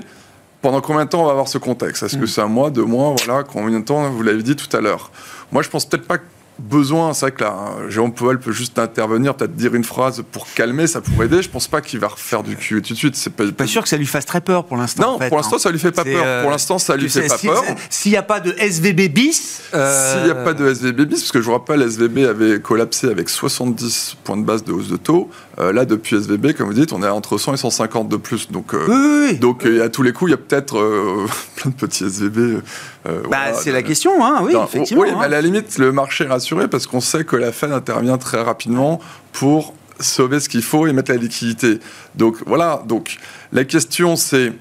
[0.62, 2.04] pendant combien de temps on va avoir ce contexte?
[2.04, 2.28] Est-ce que mm.
[2.28, 3.16] c'est un mois, deux mois?
[3.26, 5.12] Voilà, combien de temps Vous l'avez dit tout à l'heure.
[5.52, 6.18] Moi, je pense peut-être pas
[6.62, 10.24] besoin, c'est vrai que là, hein, Jérôme Powell peut juste intervenir, peut-être dire une phrase
[10.32, 11.42] pour calmer, ça pourrait aider.
[11.42, 13.16] Je pense pas qu'il va refaire du cul tout de suite.
[13.16, 15.20] C'est pas, pas sûr que ça lui fasse très peur pour l'instant.
[15.20, 15.60] Non, pour l'instant, hein.
[15.60, 16.24] ça lui fait pas peur.
[16.24, 17.64] Euh, pour l'instant, ça lui fait pas peur.
[17.90, 19.62] S'il n'y a pas de SVB bis.
[19.74, 20.14] Euh...
[20.14, 23.08] S'il n'y a pas de SVB bis, parce que je vous rappelle, SVB avait collapsé
[23.08, 25.30] avec 70 points de base de hausse de taux.
[25.60, 28.52] Euh, là, depuis SVB, comme vous dites, on est entre 100 et 150 de plus.
[28.52, 29.38] Donc, oui, oui, oui.
[29.38, 30.74] donc à tous les coups, il y a peut-être
[31.56, 32.62] plein de petits SVB.
[33.04, 35.04] Bah, voilà, c'est la question, hein, oui, effectivement.
[35.04, 35.16] Oui, hein.
[35.20, 38.18] mais à la limite, le marché est rassuré parce qu'on sait que la Fed intervient
[38.18, 39.00] très rapidement
[39.32, 41.80] pour sauver ce qu'il faut et mettre la liquidité.
[42.16, 43.18] Donc voilà, donc
[43.52, 44.54] la question c'est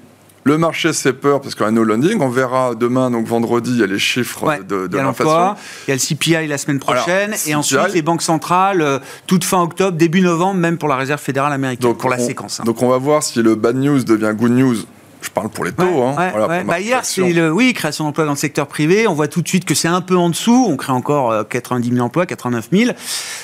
[0.43, 2.19] le marché c'est peur parce qu'on a no landing.
[2.19, 5.55] On verra demain, donc vendredi, il y a les chiffres ouais, de, l'inflation.
[5.87, 7.33] Il y a le CPI la semaine prochaine.
[7.33, 10.95] Alors, et ensuite, les banques centrales, euh, toute fin octobre, début novembre, même pour la
[10.95, 12.59] Réserve fédérale américaine, donc pour la séquence.
[12.59, 12.63] Hein.
[12.65, 14.77] Donc on va voir si le bad news devient good news
[15.21, 15.83] je parle pour les taux.
[15.83, 16.15] Ouais, hein.
[16.17, 16.59] ouais, voilà, ouais.
[16.59, 19.07] pour bah hier, c'est le oui, création d'emplois dans le secteur privé.
[19.07, 20.65] On voit tout de suite que c'est un peu en dessous.
[20.67, 22.91] On crée encore euh, 90 000 emplois, 89 000.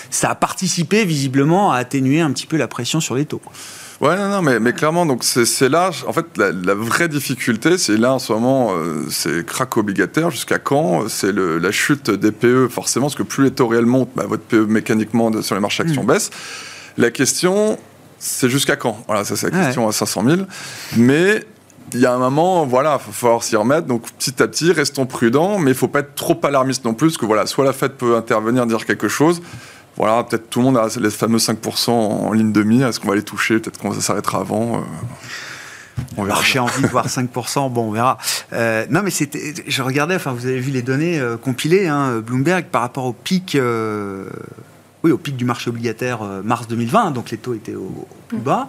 [0.10, 3.42] Ça a participé visiblement à atténuer un petit peu la pression sur les taux.
[4.00, 7.80] Ouais, non, non, mais, mais clairement, donc c'est là, en fait, la, la vraie difficulté,
[7.80, 10.30] c'est là en ce moment, euh, c'est crack obligataire.
[10.30, 11.10] Jusqu'à quand?
[11.10, 14.44] C'est la chute des PE, forcément, parce que plus les taux réels montent, bah, votre
[14.44, 16.08] PE mécaniquement sur les marchés actions mmh.
[16.08, 16.30] baisse.
[16.98, 17.80] La question,
[18.20, 19.04] c'est jusqu'à quand?
[19.08, 19.90] Voilà, ça c'est la question ouais.
[19.90, 20.42] à 500 000.
[20.98, 21.44] Mais
[21.94, 23.88] il y a un moment, voilà, il va falloir s'y remettre.
[23.88, 26.94] Donc petit à petit, restons prudents, mais il ne faut pas être trop alarmiste non
[26.94, 29.42] plus, parce que voilà, soit la Fed peut intervenir, dire quelque chose.
[29.96, 32.88] Voilà, peut-être tout le monde a les fameux 5% en ligne de mire.
[32.88, 33.60] Est-ce qu'on va les toucher?
[33.60, 34.78] Peut-être qu'on s'arrêtera avant.
[34.78, 34.80] Euh...
[36.18, 36.38] On verra.
[36.38, 38.20] Marché envie de voir 5%, bon, on verra.
[38.54, 42.66] Euh, non, mais je regardais, enfin, vous avez vu les données euh, compilées, hein, Bloomberg,
[42.66, 43.58] par rapport au pic,
[45.04, 48.68] oui, au pic du marché obligataire mars 2020, donc les taux étaient au plus bas.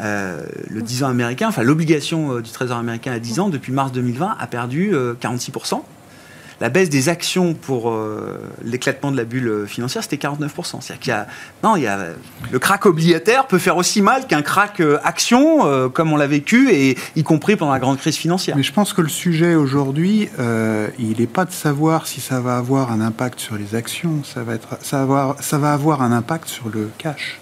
[0.00, 3.72] Euh, le 10 ans américain, enfin l'obligation euh, du Trésor américain à 10 ans depuis
[3.72, 5.82] mars 2020 a perdu euh, 46%.
[6.60, 10.48] La baisse des actions pour euh, l'éclatement de la bulle financière, c'était 49%.
[10.80, 11.26] C'est-à-dire qu'il y a,
[11.62, 11.98] non, il y a,
[12.50, 16.26] le crack obligataire peut faire aussi mal qu'un crack euh, action, euh, comme on l'a
[16.26, 18.56] vécu, et y compris pendant la grande crise financière.
[18.56, 22.40] Mais je pense que le sujet aujourd'hui, euh, il n'est pas de savoir si ça
[22.40, 26.02] va avoir un impact sur les actions, ça va, être, ça va ça va avoir
[26.02, 27.40] un impact sur le cash.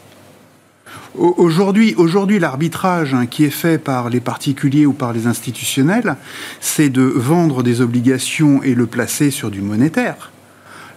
[1.14, 6.16] Aujourd'hui, l'arbitrage hein, qui est fait par les particuliers ou par les institutionnels,
[6.60, 10.32] c'est de vendre des obligations et le placer sur du monétaire.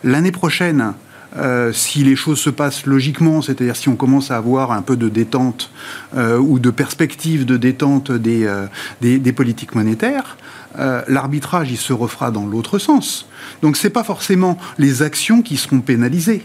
[0.03, 0.93] L'année prochaine,
[1.37, 4.95] euh, si les choses se passent logiquement, c'est-à-dire si on commence à avoir un peu
[4.95, 5.69] de détente
[6.15, 8.67] euh, ou de perspective de détente des, euh,
[9.01, 10.37] des politiques monétaires,
[11.07, 13.29] l'arbitrage il se refera dans l'autre sens.
[13.61, 16.43] Donc c'est pas forcément les actions qui seront pénalisées.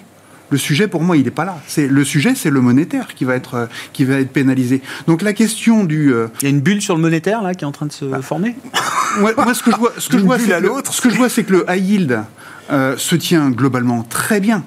[0.50, 1.58] Le sujet, pour moi, il n'est pas là.
[1.66, 4.82] C'est le sujet, c'est le monétaire qui va être euh, qui va être pénalisé.
[5.06, 6.28] Donc la question du euh...
[6.40, 8.04] il y a une bulle sur le monétaire là qui est en train de se
[8.04, 8.20] bah.
[8.22, 8.56] former?
[9.20, 10.46] moi, moi, ce que je vois, ce que je vois, c'est
[10.90, 12.20] ce que je vois, c'est que le high yield
[12.70, 14.64] euh, se tient globalement très bien.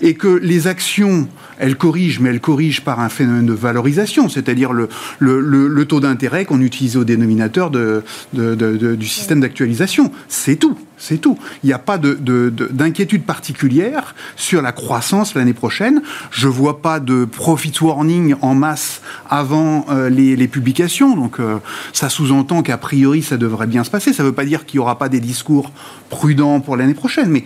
[0.00, 4.72] Et que les actions, elles corrigent, mais elles corrigent par un phénomène de valorisation, c'est-à-dire
[4.72, 9.40] le, le, le, le, taux d'intérêt qu'on utilise au dénominateur de, de, de, du système
[9.40, 10.12] d'actualisation.
[10.28, 10.76] C'est tout.
[11.02, 11.36] C'est tout.
[11.64, 16.00] Il n'y a pas d'inquiétude particulière sur la croissance l'année prochaine.
[16.30, 21.16] Je ne vois pas de profit warning en masse avant euh, les, les, publications.
[21.16, 21.56] Donc euh,
[21.92, 24.12] ça sous-entend qu'a priori ça devrait bien se passer.
[24.12, 25.72] Ça ne veut pas dire qu'il n'y aura pas des discours
[26.08, 27.30] prudents pour l'année prochaine.
[27.30, 27.42] Mais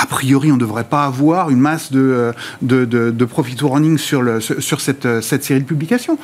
[0.00, 2.32] a priori, on ne devrait pas avoir une masse de,
[2.62, 6.18] de, de, profit warning sur, sur cette, série de publications.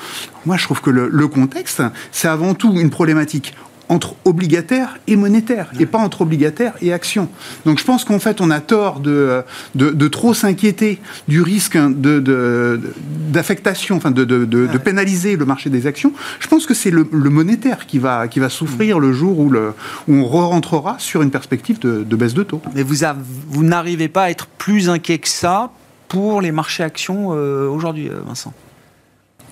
[0.46, 1.82] Moi, je trouve que le contexte,
[2.12, 3.54] c'est avant tout une problématique
[3.88, 7.28] entre obligataire et monétaire, et pas entre obligataire et action.
[7.66, 9.42] Donc je pense qu'en fait, on a tort de,
[9.74, 11.78] de, de trop s'inquiéter du risque
[13.30, 16.12] d'affectation, enfin de, de, pénaliser le marché des actions.
[16.40, 19.50] Je pense que c'est le, le, monétaire qui va, qui va souffrir le jour où,
[19.50, 19.72] le,
[20.08, 22.60] où on re-rentrera sur une perspective de, baisse de taux.
[22.74, 22.96] Mais vous,
[23.48, 25.70] vous n'arrivez pas à être plus inquiet que ça
[26.08, 28.52] pour les marchés actions euh, aujourd'hui, Vincent?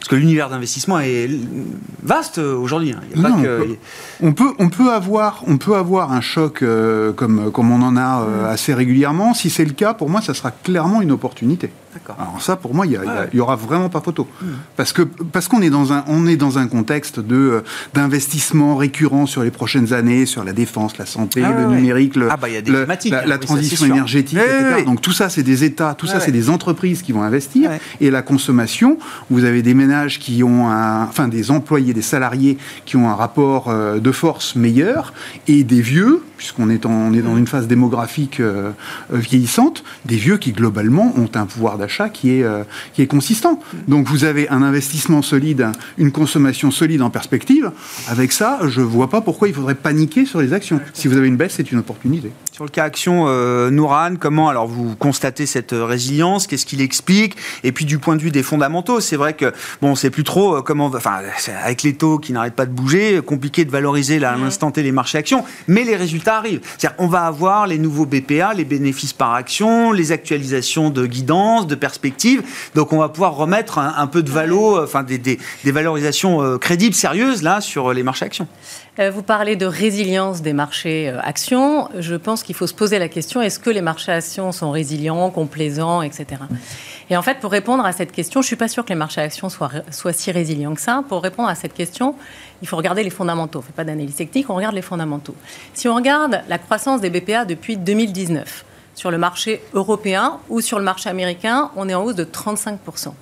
[0.03, 1.31] Parce que l'univers d'investissement est
[2.03, 2.93] vaste aujourd'hui.
[3.15, 3.77] Que...
[4.21, 7.97] on, peut, on, peut avoir, on peut avoir un choc euh, comme, comme on en
[7.97, 9.33] a euh, assez régulièrement.
[9.33, 11.71] Si c'est le cas, pour moi, ça sera clairement une opportunité.
[12.19, 12.99] Alors ça, pour moi, il
[13.35, 14.27] n'y aura vraiment pas photo.
[14.41, 14.47] Mmh.
[14.77, 17.63] Parce que parce qu'on est dans un on est dans un contexte de
[17.95, 21.77] d'investissement récurrent sur les prochaines années, sur la défense, la santé, ah, le ouais.
[21.77, 24.75] numérique, le, ah, bah, y le, la, la oui, transition énergétique, oui, etc.
[24.79, 24.85] Oui.
[24.85, 27.71] Donc tout ça, c'est des États, tout ça, c'est des entreprises qui vont investir.
[28.01, 28.99] Et la consommation,
[29.31, 33.15] vous avez des ménages qui ont un, enfin des employés, des salariés qui ont un
[33.15, 35.13] rapport euh, de force meilleur,
[35.49, 38.71] et des vieux, puisqu'on est, en, on est dans une phase démographique euh,
[39.11, 42.63] vieillissante, des vieux qui globalement ont un pouvoir d'achat qui est, euh,
[42.95, 43.61] qui est consistant.
[43.89, 45.69] Donc vous avez un investissement solide,
[45.99, 47.73] une consommation solide en perspective.
[48.09, 50.81] Avec ça, je ne vois pas pourquoi il faudrait paniquer sur les actions.
[50.93, 52.31] Si vous avez une baisse, c'est une opportunité.
[52.53, 56.47] Sur le cas action, euh, Nouran, comment alors vous constatez cette euh, résilience?
[56.47, 57.35] Qu'est-ce qu'il explique?
[57.65, 60.23] Et puis du point de vue des fondamentaux, c'est vrai que bon, on sait plus
[60.23, 61.23] trop euh, comment, enfin,
[61.65, 64.83] avec les taux qui n'arrêtent pas de bouger, compliqué de valoriser là, à l'instant T
[64.83, 66.61] les marchés actions, mais les résultats arrivent.
[66.77, 71.67] C'est-à-dire, on va avoir les nouveaux BPA, les bénéfices par action, les actualisations de guidance,
[71.73, 72.43] de perspectives.
[72.75, 76.95] Donc, on va pouvoir remettre un, peu de valo, enfin des, des, des valorisations crédibles,
[76.95, 78.47] sérieuses là sur les marchés actions.
[78.99, 81.89] Euh, vous parlez de résilience des marchés euh, actions.
[81.99, 85.31] Je pense qu'il faut se poser la question est-ce que les marchés actions sont résilients,
[85.31, 86.27] complaisants, etc.
[87.09, 88.95] Et en fait, pour répondre à cette question, je ne suis pas sûre que les
[88.95, 91.03] marchés actions soient, soient, si résilients que ça.
[91.09, 92.15] Pour répondre à cette question,
[92.61, 93.61] il faut regarder les fondamentaux.
[93.61, 95.35] On ne fait pas d'analyse technique, on regarde les fondamentaux.
[95.73, 100.79] Si on regarde la croissance des BPA depuis 2019, sur le marché européen ou sur
[100.79, 103.13] le marché américain, on est en hausse de 35%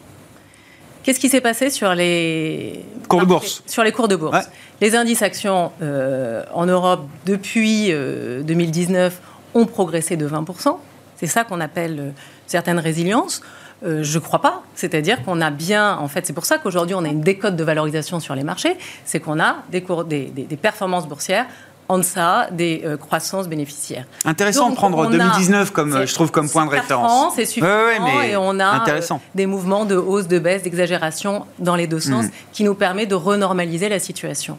[1.02, 4.48] Qu'est-ce qui s'est passé sur les cours de bourse Sur les cours de bourse.
[4.80, 10.76] Les indices actions euh, en Europe depuis 2019 euh, ont progressé de 20%.
[11.16, 12.10] C'est ça qu'on appelle euh,
[12.46, 13.40] certaines résiliences.
[13.82, 14.62] je ne crois pas.
[14.74, 17.64] C'est-à-dire qu'on a bien, en fait, c'est pour ça qu'aujourd'hui on a une décote de
[17.64, 21.46] valorisation sur les marchés, c'est qu'on a des, cours, des, des performances boursières
[21.90, 24.04] en deçà des euh, croissances bénéficiaires.
[24.24, 27.34] Intéressant de prendre 2019 comme je trouve comme point de référence.
[27.34, 29.00] C'est suffisant et on a euh,
[29.34, 32.30] des mouvements de hausse, de baisse, d'exagération dans les deux sens mm.
[32.52, 34.56] qui nous permet de renormaliser la situation.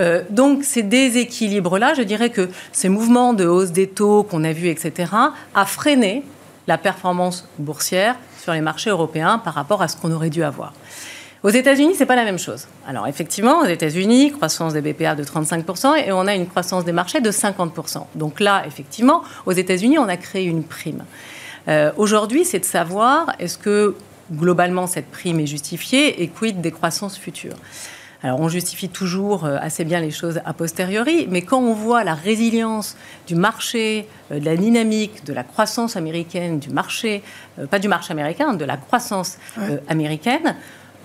[0.00, 4.52] Euh, donc ces déséquilibres-là, je dirais que ces mouvements de hausse des taux qu'on a
[4.52, 5.12] vus, etc.,
[5.54, 6.24] a freiné
[6.66, 10.72] la performance boursière sur les marchés européens par rapport à ce qu'on aurait dû avoir.
[11.44, 12.66] Aux États-Unis, c'est pas la même chose.
[12.88, 16.92] Alors effectivement, aux États-Unis, croissance des BPA de 35% et on a une croissance des
[16.92, 18.06] marchés de 50%.
[18.14, 21.04] Donc là, effectivement, aux États-Unis, on a créé une prime.
[21.68, 23.94] Euh, aujourd'hui, c'est de savoir est-ce que
[24.32, 27.56] globalement cette prime est justifiée et quid des croissances futures?
[28.22, 32.04] Alors on justifie toujours euh, assez bien les choses a posteriori, mais quand on voit
[32.04, 37.22] la résilience du marché, euh, de la dynamique, de la croissance américaine, du marché,
[37.68, 39.36] pas du marché américain, de la croissance
[39.88, 40.56] américaine,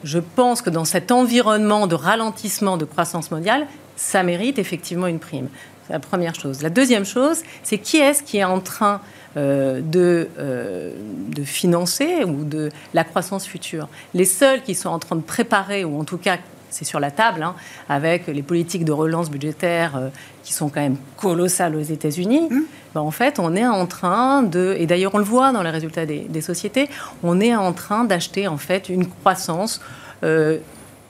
[0.03, 5.19] je pense que dans cet environnement de ralentissement de croissance mondiale, ça mérite effectivement une
[5.19, 5.49] prime.
[5.87, 6.61] C'est la première chose.
[6.61, 9.01] La deuxième chose, c'est qui est-ce qui est en train
[9.37, 10.93] euh, de, euh,
[11.29, 13.87] de financer ou de la croissance future?
[14.13, 16.37] Les seuls qui sont en train de préparer, ou en tout cas
[16.69, 17.55] c'est sur la table, hein,
[17.87, 20.09] avec les politiques de relance budgétaire euh,
[20.43, 22.59] qui sont quand même colossales aux États-Unis, mmh.
[22.95, 25.69] ben, en fait, on est en train de, et d'ailleurs on le voit dans les
[25.69, 26.89] résultats des, sociétés,
[27.23, 29.81] on est en train d'acheter en fait une croissance.
[30.23, 30.59] Euh,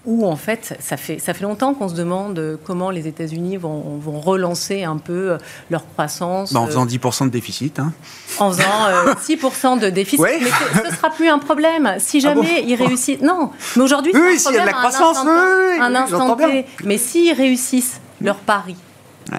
[0.06, 3.98] où en fait, ça fait, ça fait longtemps qu'on se demande comment les États-Unis vont,
[4.00, 5.38] vont, relancer un peu
[5.70, 6.54] leur croissance.
[6.54, 7.80] Bah, en faisant 10% de déficit.
[7.80, 7.92] Hein.
[8.40, 10.26] En faisant 6% euh, de déficit.
[10.26, 11.96] Mais ce ne sera plus un problème.
[12.00, 13.22] Si ah jamais ils réussissent.
[13.22, 16.66] Non, mais aujourd'hui, oui, c'est y a de la croissance, un instant, T.
[16.86, 18.76] Mais s'ils réussissent leur pari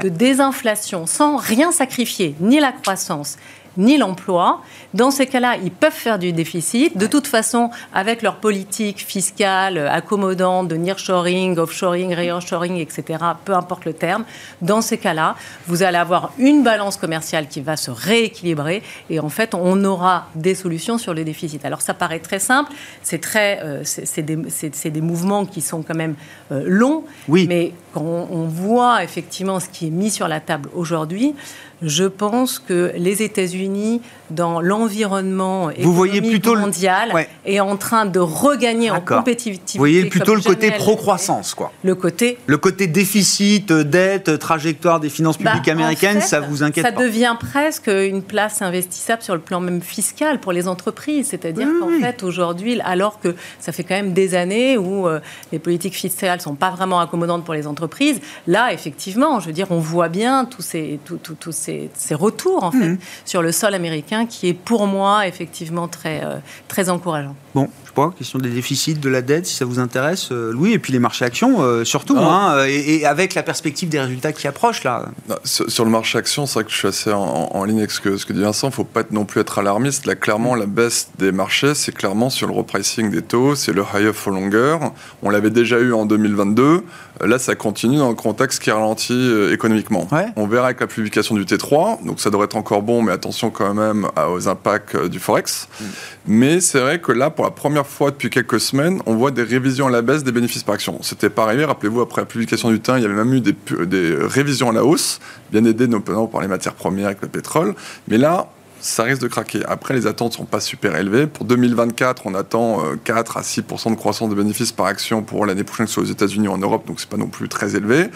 [0.03, 3.37] de désinflation sans rien sacrifier, ni la croissance,
[3.77, 4.61] ni l'emploi.
[4.95, 6.97] Dans ces cas-là, ils peuvent faire du déficit.
[6.97, 13.85] De toute façon, avec leur politique fiscale accommodante de nearshoring, offshoring, reshoring, etc., peu importe
[13.85, 14.25] le terme,
[14.63, 19.29] dans ces cas-là, vous allez avoir une balance commerciale qui va se rééquilibrer et en
[19.29, 21.65] fait, on aura des solutions sur le déficit.
[21.65, 25.95] Alors, ça paraît très simple, c'est très, euh, c'est des, des, mouvements qui sont quand
[25.95, 26.15] même
[26.53, 27.47] euh, longs, oui.
[27.49, 31.35] mais quand on voit effectivement ce qui est mis sur la table aujourd'hui,
[31.83, 37.13] je pense que les États-Unis, dans l'environnement économique mondial,
[37.45, 39.79] est en train de regagner en compétitivité.
[39.79, 41.73] Vous voyez plutôt le côté pro-croissance, quoi.
[41.83, 42.39] Le côté.
[42.47, 46.99] Le côté déficit, dette, trajectoire des finances bah, publiques américaines, ça vous inquiète ça pas
[46.99, 51.29] Ça devient presque une place investissable sur le plan même fiscal pour les entreprises.
[51.29, 55.21] C'est-à-dire qu'en fait, aujourd'hui, alors que ça fait quand même des années où euh,
[55.53, 59.69] les politiques fiscales sont pas vraiment accommodantes pour les entreprises, là, effectivement, je veux dire,
[59.71, 62.99] on voit bien tous ces, tous, tous ces ces, retours en fait mhm.
[63.25, 66.37] sur le sol américain qui est pour moi effectivement très, euh,
[66.69, 67.35] très encourageant.
[67.55, 67.69] Bon,
[68.17, 70.99] question des déficits, de la dette, si ça vous intéresse, euh, Louis, et puis les
[70.99, 75.07] marchés actions euh, surtout, hein, et, avec la perspective des résultats qui approchent là.
[75.45, 78.17] sur, le marché actions, c'est vrai que je suis assez en, ligne avec ce que,
[78.17, 80.07] ce que dit Vincent, il ne faut pas non plus être alarmiste.
[80.07, 83.85] Là, clairement, la baisse des marchés, c'est clairement sur le repricing des taux, c'est le
[83.95, 84.79] higher for longer.
[85.23, 86.83] On l'avait déjà eu en 2022.
[87.23, 90.09] Là, ça continue dans un contexte qui ralentit économiquement.
[90.37, 93.51] On verra avec la publication du T3 donc ça devrait être encore bon, mais attention
[93.51, 95.69] quand même aux impacts euh, du Forex.
[95.81, 95.85] Mm.
[96.33, 99.43] Mais c'est vrai que là, pour la première fois depuis quelques semaines, on voit des
[99.43, 101.01] révisions à la baisse des bénéfices par action.
[101.03, 104.15] C'était pas arrivé, rappelez-vous, après la publication du temps, il y avait même eu des,
[104.15, 105.19] révisions à la hausse,
[105.51, 107.75] bien aidées notamment par les matières premières avec le pétrole.
[108.07, 108.47] Mais là,
[108.79, 109.63] ça risque de craquer.
[109.67, 111.27] Après, les attentes sont pas super élevées.
[111.27, 115.65] Pour 2024, on attend 4 à 6 de croissance de bénéfices par action pour l'année
[115.65, 117.75] prochaine, que ce soit aux États-Unis ou en Europe, donc c'est pas non plus très
[117.75, 118.09] élevé.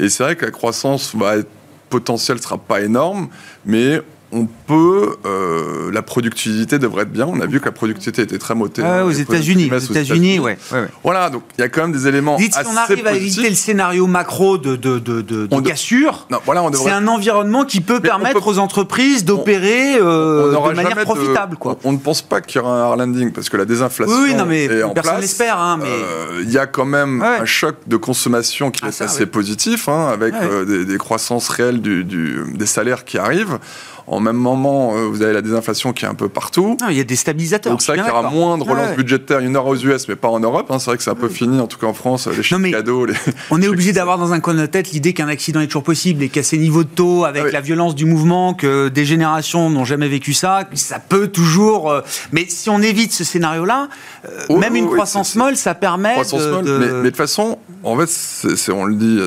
[0.00, 1.50] Et c'est vrai que la croissance va être
[1.90, 3.28] potentielle sera pas énorme,
[3.66, 4.00] mais
[4.32, 7.26] on peut, euh, la productivité devrait être bien.
[7.26, 8.82] On a vu que la productivité était très motée.
[8.82, 10.58] aux États-Unis, aux États-Unis, ouais,
[11.04, 12.36] Voilà, donc il y a quand même des éléments.
[12.36, 16.62] Dites si on arrive à éviter le scénario macro de, de, de, de, cassure, voilà,
[16.74, 21.56] c'est un environnement qui peut permettre aux entreprises d'opérer euh, de manière profitable.
[21.56, 21.78] Quoi.
[21.84, 24.34] On, ne pense pas qu'il y aura un hard landing parce que la désinflation oui,
[24.34, 25.58] non, mais est en personne n'espère.
[25.58, 25.88] Hein, mais...
[25.88, 29.88] Euh, il y a quand même un choc de consommation qui ah, est assez positif,
[29.88, 30.34] hein, avec
[30.66, 33.58] des, des, croissances réelles du, du, des salaires qui arrivent.
[34.06, 36.76] En même moment, euh, vous avez la désinflation qui est un peu partout.
[36.90, 37.72] il y a des stabilisateurs.
[37.72, 39.40] Donc c'est vrai qu'il y aura moins de relance budgétaire.
[39.40, 40.70] Il y en aura aux US, mais pas en Europe.
[40.70, 40.78] Hein.
[40.78, 43.06] C'est vrai que c'est un peu fini, en tout cas en France, les chèques cadeaux.
[43.50, 45.82] On est obligé d'avoir dans un coin de notre tête l'idée qu'un accident est toujours
[45.82, 49.04] possible et qu'à ces niveaux de taux, avec ah la violence du mouvement, que des
[49.04, 51.90] générations n'ont jamais vécu ça, ça peut toujours...
[51.90, 52.00] Euh,
[52.32, 53.88] mais si on évite ce scénario-là,
[54.24, 56.78] euh, même une croissance molle, ça permet de...
[56.78, 59.20] Mais, de toute façon, en fait, on le dit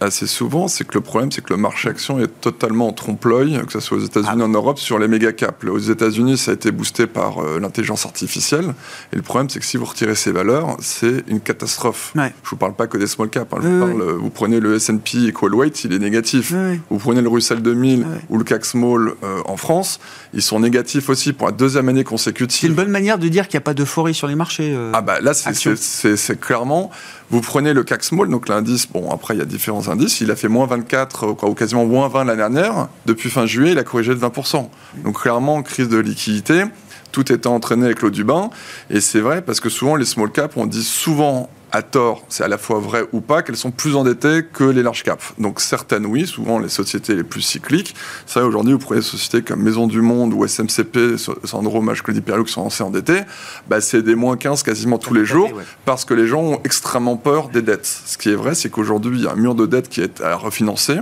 [0.00, 3.60] assez souvent, c'est que le problème, c'est que le marché action est totalement en trompe-l'œil,
[3.66, 4.44] que ce soit aux États-Unis, ah.
[4.44, 5.64] en Europe, sur les méga caps.
[5.64, 8.74] Aux États-Unis, ça a été boosté par euh, l'intelligence artificielle.
[9.12, 12.12] Et le problème, c'est que si vous retirez ces valeurs, c'est une catastrophe.
[12.14, 13.52] Je ne vous parle pas que des small caps.
[13.52, 13.60] Hein.
[13.64, 16.52] Euh, vous prenez le S&P Equal Weight, il est négatif.
[16.90, 20.00] Vous prenez le Russell 2000 ou le CAC Small euh, en France,
[20.34, 22.60] ils sont négatifs aussi pour la deuxième année consécutive.
[22.60, 24.76] C'est une bonne manière de dire qu'il n'y a pas d'euphorie sur les marchés.
[24.92, 26.90] ah bah là, c'est clairement
[27.30, 30.20] vous prenez le CAC Small, donc l'indice, bon, après, il y a différents indices.
[30.20, 32.88] Il a fait moins 24, quoi, ou quasiment moins 20 l'année dernière.
[33.06, 34.68] Depuis fin juillet, il a corrigé de 20%.
[35.04, 36.64] Donc, clairement, crise de liquidité.
[37.12, 38.50] Tout était entraîné avec l'eau du bain.
[38.88, 42.44] Et c'est vrai, parce que souvent, les small caps, on dit souvent à tort, c'est
[42.44, 45.34] à la fois vrai ou pas, qu'elles sont plus endettées que les large caps.
[45.38, 47.94] Donc certaines, oui, souvent les sociétés les plus cycliques.
[48.26, 52.02] C'est vrai, aujourd'hui, vous prenez des sociétés comme Maison du Monde ou SMCP, Sandro, Mage,
[52.02, 53.20] Crédit qui sont assez endettés,
[53.68, 55.50] bah, c'est des moins 15 quasiment tous les jours,
[55.84, 57.86] parce que les gens ont extrêmement peur des dettes.
[58.06, 60.20] Ce qui est vrai, c'est qu'aujourd'hui, il y a un mur de dettes qui est
[60.20, 60.98] à refinancer.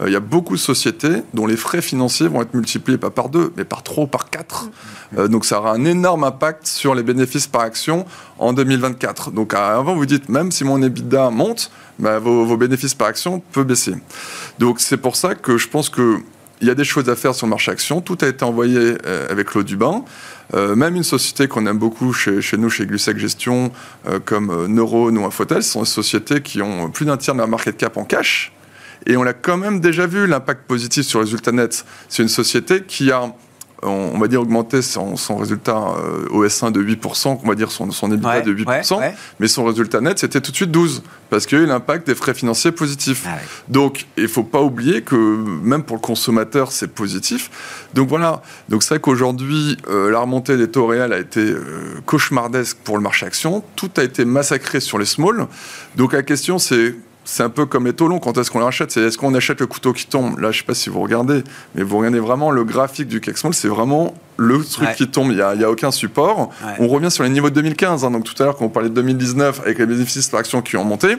[0.00, 3.10] Euh, il y a beaucoup de sociétés dont les frais financiers vont être multipliés pas
[3.10, 4.64] par deux, mais par trois ou par quatre.
[4.64, 5.18] Mm.
[5.18, 8.04] Euh, donc ça aura un énorme impact sur les bénéfices par action
[8.38, 9.30] en 2024.
[9.30, 13.66] Donc avant, vous dites, même si mon EBITDA monte, bah, vos, bénéfices par action peuvent
[13.66, 13.94] baisser.
[14.58, 16.18] Donc c'est pour ça que je pense que
[16.60, 18.00] il y a des choses à faire sur le marché action.
[18.00, 20.04] Tout a été envoyé euh, avec l'eau du bain.
[20.54, 23.72] même une société qu'on aime beaucoup chez, nous, chez Glusec Gestion,
[24.24, 27.48] comme Neurone ou Infotel, ce sont des sociétés qui ont plus d'un tiers de leur
[27.48, 28.52] market cap en cash.
[29.06, 31.84] Et on l'a quand même déjà vu, l'impact positif sur le résultat net.
[32.08, 33.32] C'est une société qui a
[33.84, 37.90] on, va dire augmenté son, résultat euh, au S1 de 8%, on va dire son,
[37.90, 41.58] son EBITDA de 8%, mais son résultat net c'était tout de suite 12 parce qu'il
[41.58, 43.24] y a eu l'impact des frais financiers positifs.
[43.26, 43.36] Ah
[43.68, 47.50] Donc il faut pas oublier que même pour le consommateur c'est positif.
[47.94, 52.00] Donc voilà, donc c'est vrai qu'aujourd'hui euh, la remontée des taux réels a été euh,
[52.06, 55.46] cauchemardesque pour le marché action, tout a été massacré sur les small.
[55.96, 58.64] Donc la question c'est c'est un peu comme les taux longs, quand est-ce qu'on les
[58.64, 58.90] rachète?
[58.90, 60.38] C'est est-ce qu'on achète le couteau qui tombe?
[60.38, 61.42] Là, je sais pas si vous regardez,
[61.74, 65.30] mais vous regardez vraiment le graphique du CAC Small, c'est vraiment le truc qui tombe,
[65.30, 66.50] il n'y a, aucun support.
[66.78, 68.10] On revient sur les niveaux de 2015, hein.
[68.10, 70.76] donc tout à l'heure quand on parlait de 2019 avec les bénéfices par action qui
[70.76, 71.16] ont monté,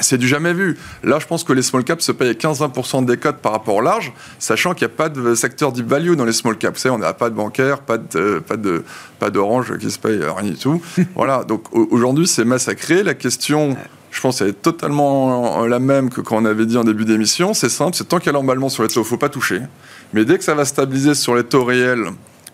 [0.00, 0.76] c'est du jamais vu.
[1.02, 3.80] Là, je pense que les small caps se payent 15-20% de décote par rapport au
[3.80, 6.74] large, sachant qu'il n'y a pas de secteur deep value dans les small caps.
[6.74, 8.84] Vous savez, on n'a pas de bancaire, pas de, pas de,
[9.18, 10.82] pas d'orange qui se paye rien du tout.
[11.14, 11.44] voilà.
[11.44, 13.02] Donc aujourd'hui, c'est massacré.
[13.02, 13.76] La question
[14.14, 17.52] je pense qu'elle est totalement la même que quand on avait dit en début d'émission.
[17.52, 19.28] C'est simple, c'est tant qu'il y a l'emballement sur les taux, il ne faut pas
[19.28, 19.60] toucher.
[20.12, 22.06] Mais dès que ça va stabiliser sur les taux réels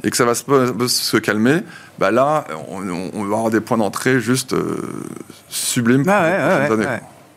[0.03, 1.61] et que ça va se, calmer,
[1.99, 4.79] bah là, on, va avoir des points d'entrée juste euh,
[5.51, 6.05] sublimes.
[6.09, 6.61] Ah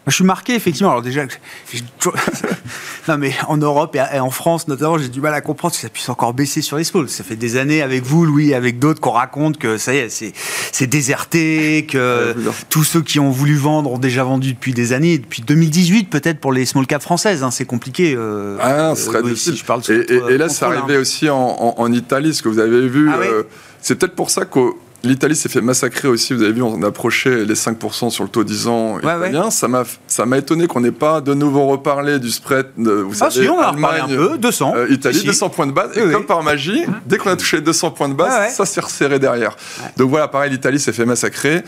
[0.08, 0.92] je suis marqué, effectivement.
[0.92, 1.24] Alors, déjà,
[3.08, 5.89] non, mais en Europe et en France, notamment, j'ai du mal à comprendre que ça
[5.89, 7.08] puisse encore baisser sur les smalls.
[7.10, 10.34] Ça fait des années avec vous, Louis, avec d'autres, qu'on raconte que ça y est,
[10.72, 12.36] c'est déserté, que
[12.70, 16.39] tous ceux qui ont voulu vendre ont déjà vendu depuis des années, depuis 2018, peut-être
[16.39, 17.44] pour les small caps françaises.
[17.44, 18.13] Hein, c'est compliqué.
[18.18, 19.56] Euh, ah, ce serait difficile.
[19.56, 21.02] je parle et, là, ça arrivait hein.
[21.02, 23.10] aussi en, Italie, ce que vous avez vu.
[23.10, 23.44] Ah euh,
[23.82, 24.60] c'est peut-être pour ça que
[25.06, 26.34] L'Italie s'est fait massacrer aussi.
[26.34, 29.52] Vous avez vu, on approchait les 5% sur le taux 10 ans italien.
[29.52, 32.68] Ça m'a, ça m'a étonné qu'on n'ait pas de nouveau reparlé du spread.
[32.78, 34.74] De, vous ah si, on a reparlé un peu, 200.
[34.76, 35.98] Euh, Italie, 200 points de base.
[35.98, 38.82] et comme par magie, dès qu'on a touché les 200 points de base, ça s'est
[38.82, 39.58] resserré derrière.
[39.98, 41.63] Donc voilà, pareil, l'Italie s'est fait massacrer.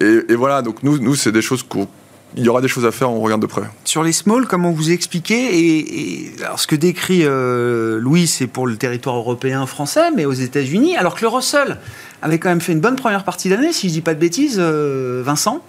[0.00, 1.86] Et, voilà, donc nous, nous c'est des choses qu'on
[2.36, 3.62] il y aura des choses à faire, on regarde de près.
[3.84, 8.28] Sur les small, comme on vous expliquait, et, et alors ce que décrit euh, Louis,
[8.28, 11.78] c'est pour le territoire européen français, mais aux États-Unis, alors que le Russell
[12.22, 14.56] avait quand même fait une bonne première partie d'année, si je dis pas de bêtises,
[14.58, 15.60] euh, Vincent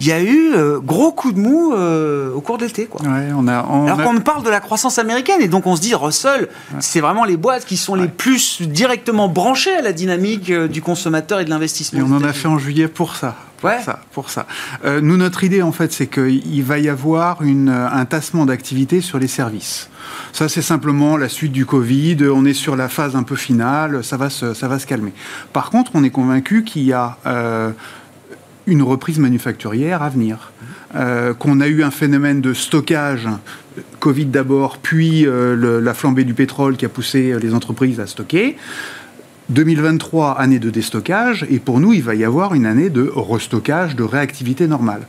[0.00, 2.86] il y a eu euh, gros coup de mou euh, au cours de l'été.
[2.86, 3.02] Quoi.
[3.02, 5.74] Ouais, on a, on Alors a- qu'on parle de la croissance américaine, et donc on
[5.74, 6.46] se dit, Russell,
[6.78, 11.40] c'est vraiment les boîtes qui sont les plus directement branchées à la dynamique du consommateur
[11.40, 11.98] et de l'investissement.
[11.98, 13.34] Et on en a fait en juillet pour ça.
[13.62, 13.76] Ouais.
[13.76, 14.46] Pour ça, pour ça.
[14.84, 19.00] Euh, nous, notre idée, en fait, c'est qu'il va y avoir une, un tassement d'activité
[19.00, 19.90] sur les services.
[20.32, 22.18] Ça, c'est simplement la suite du Covid.
[22.32, 24.04] On est sur la phase un peu finale.
[24.04, 25.12] Ça va se, ça va se calmer.
[25.52, 27.70] Par contre, on est convaincu qu'il y a euh,
[28.66, 30.52] une reprise manufacturière à venir.
[30.94, 33.28] Euh, qu'on a eu un phénomène de stockage,
[34.00, 38.56] Covid d'abord, puis euh, la flambée du pétrole qui a poussé les entreprises à stocker.
[39.50, 43.96] 2023, année de déstockage, et pour nous, il va y avoir une année de restockage,
[43.96, 45.02] de réactivité normale.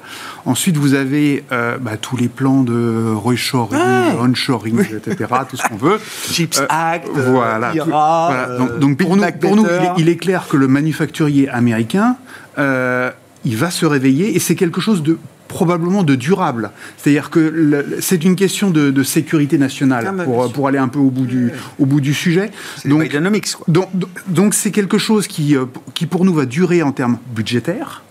[0.45, 4.15] Ensuite, vous avez euh, bah, tous les plans de reshoring, Ouais.
[4.21, 5.99] onshoring, etc., tout ce qu'on veut.
[6.31, 7.73] Chips Euh, Act, euh, voilà.
[7.73, 8.57] IRA, voilà.
[8.57, 12.15] Donc, donc pour, nous, pour nous, il est, il est clair que le manufacturier américain,
[12.57, 13.11] euh,
[13.45, 15.17] il va se réveiller, et c'est quelque chose de
[15.49, 16.71] probablement de durable.
[16.97, 20.87] C'est-à-dire que c'est une question de, de sécurité nationale, Ah, bah, bien pour, aller un
[20.87, 22.51] peu au bout du, au bout du sujet.
[22.85, 23.65] Bidenomics, quoi.
[23.67, 23.89] Donc,
[24.27, 28.03] donc c'est quelque chose qui, euh, qui pour nous va durer en termes budgétaires.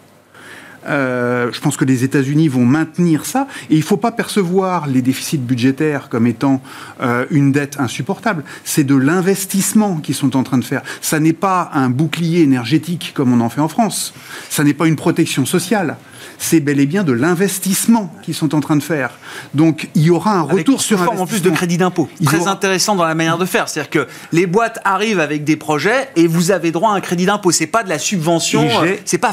[0.87, 4.87] Euh, je pense que les États-Unis vont maintenir ça et il ne faut pas percevoir
[4.87, 6.63] les déficits budgétaires comme étant
[7.01, 8.45] euh, une dette insupportable.
[8.65, 10.83] C'est de l'investissement qu'ils sont en train de faire.
[11.01, 14.15] Ça n'est pas un bouclier énergétique comme on en fait en France.
[14.49, 15.97] Ça n'est pas une protection sociale.
[16.39, 19.19] C'est bel et bien de l'investissement qu'ils sont en train de faire.
[19.55, 22.09] Donc il y aura un Avec retour une sur forme en plus de crédit d'impôt.
[22.25, 23.69] Très intéressant dans la manière de faire.
[23.69, 27.27] C'est-à-dire que les boîtes arrivent avec des projets et vous avez droit à un crédit
[27.27, 27.51] d'impôt.
[27.51, 29.33] C'est pas de la subvention, euh, c'est pas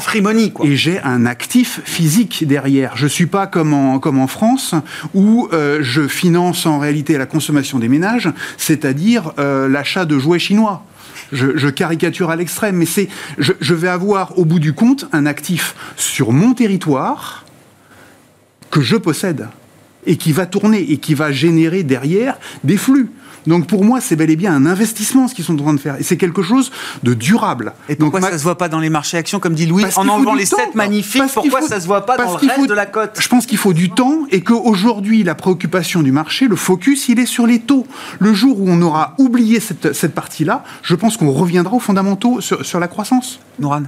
[0.52, 0.66] quoi.
[0.66, 2.96] Et j'ai un actif physique derrière.
[2.96, 4.74] Je suis pas comme en, comme en France
[5.14, 10.38] où euh, je finance en réalité la consommation des ménages, c'est-à-dire euh, l'achat de jouets
[10.38, 10.84] chinois.
[11.32, 13.08] Je, caricature à l'extrême, mais c'est,
[13.38, 17.44] je vais avoir au bout du compte un actif sur mon territoire
[18.70, 19.48] que je possède
[20.06, 23.10] et qui va tourner et qui va générer derrière des flux.
[23.46, 25.80] Donc pour moi, c'est bel et bien un investissement ce qu'ils sont en train de
[25.80, 25.96] faire.
[25.98, 26.70] Et c'est quelque chose
[27.02, 27.72] de durable.
[27.88, 29.82] Et pourquoi Donc, ma- ça se voit pas dans les marchés actions, comme dit Louis,
[29.82, 30.56] parce en enlevant les temps.
[30.56, 32.66] 7 magnifiques Parce Pourquoi faut- ça se voit pas parce dans le qu'il reste faut-
[32.66, 33.16] de la cote?
[33.20, 37.18] Je pense qu'il faut du temps et qu'aujourd'hui, la préoccupation du marché, le focus, il
[37.20, 37.86] est sur les taux.
[38.18, 42.40] Le jour où on aura oublié cette, cette partie-là, je pense qu'on reviendra aux fondamentaux
[42.40, 43.40] sur, sur la croissance.
[43.58, 43.82] Nouran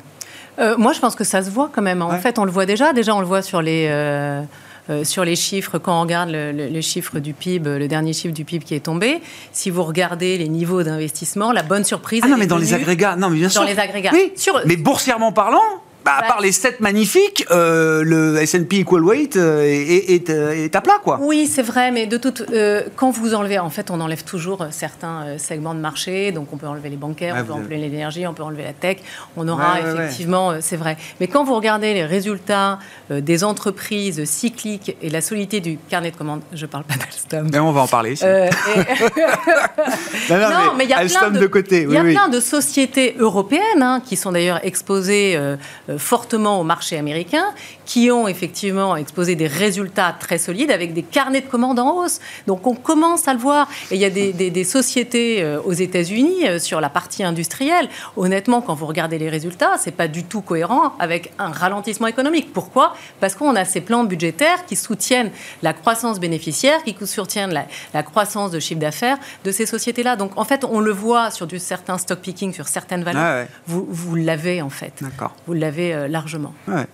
[0.60, 2.02] Euh, moi, je pense que ça se voit quand même.
[2.02, 2.18] En Ouais.
[2.18, 2.92] fait, on le voit déjà.
[2.92, 4.42] Déjà, on le voit sur les, euh,
[4.90, 5.78] euh, sur les chiffres.
[5.78, 8.74] Quand on regarde le, le- le chiffre du PIB, le dernier chiffre du PIB qui
[8.74, 9.20] est tombé,
[9.52, 12.22] si vous regardez les niveaux d'investissement, la bonne surprise.
[12.24, 13.60] Ah non, mais dans les agrégats, non, mais bien sûr.
[13.62, 14.10] Dans les agrégats.
[14.12, 15.62] Oui, Sur- mais boursièrement parlant,
[16.08, 20.80] bah, à part les 7 magnifiques, euh, le S&P Equal Weight euh, est, est- à
[20.80, 21.18] plat, quoi.
[21.20, 24.62] Oui, c'est vrai, mais de toute, euh, quand vous enlevez, en fait, on enlève toujours
[24.62, 26.32] euh, certains euh, segments de marché.
[26.32, 28.98] Donc, on peut enlever les bancaires, on peut enlever l'énergie, on peut enlever la tech.
[29.36, 30.04] On aura Ouais, ouais, ouais.
[30.04, 30.96] effectivement, euh, c'est vrai.
[31.20, 32.78] Mais quand vous regardez les résultats
[33.10, 37.48] euh, des entreprises cycliques et la solidité du carnet de commandes, je parle pas d'Alstom.
[37.52, 38.16] Mais on va en parler.
[38.16, 38.24] si.
[38.24, 42.08] Euh, et- non, mais il y a plein de, de côté, il y a oui,
[42.08, 42.14] oui.
[42.14, 45.56] plein de sociétés européennes hein, qui sont d'ailleurs exposées euh,
[45.90, 47.44] euh, fortement au marché américain,
[47.84, 52.20] qui ont effectivement exposé des résultats très solides avec des carnets de commandes en hausse.
[52.46, 53.68] Donc on commence à le voir.
[53.90, 57.24] Et il y a des, des- des sociétés euh, aux États-Unis euh, sur la partie
[57.24, 57.88] industrielle.
[58.16, 62.52] Honnêtement, quand vous regardez les résultats, c'est pas du tout cohérent avec un ralentissement économique.
[62.52, 62.94] Pourquoi?
[63.20, 65.30] Parce qu'on a ces plans budgétaires qui soutiennent
[65.62, 70.16] la croissance bénéficiaire, qui soutiennent la, la croissance de chiffre d'affaires de ces sociétés-là.
[70.16, 73.22] Donc en fait, on le voit sur du certain stock picking, sur certaines valeurs.
[73.24, 73.48] Ah ouais.
[73.66, 74.92] Vous, vous l'avez en fait.
[75.00, 75.34] D'accord.
[75.46, 76.54] Vous l'avez euh, largement.
[76.66, 76.86] Ouais.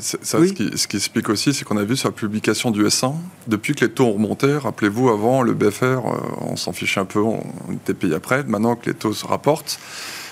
[0.00, 0.48] Ça, Oui.
[0.48, 3.12] ce, qui, ce qui explique aussi, c'est qu'on a vu sur la publication du S1,
[3.48, 5.98] depuis que les taux ont remonté, rappelez-vous, avant, le BFR, euh,
[6.40, 8.44] on s'en fichait un peu, on, on était payé après.
[8.44, 9.78] Maintenant que les taux se rapportent,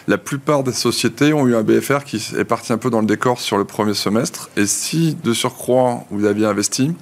[0.09, 3.07] la plupart des sociétés ont eu un BFR qui est parti un peu dans le
[3.07, 4.49] décor sur le premier semestre.
[4.57, 6.95] Et si, de surcroît, vous aviez investi,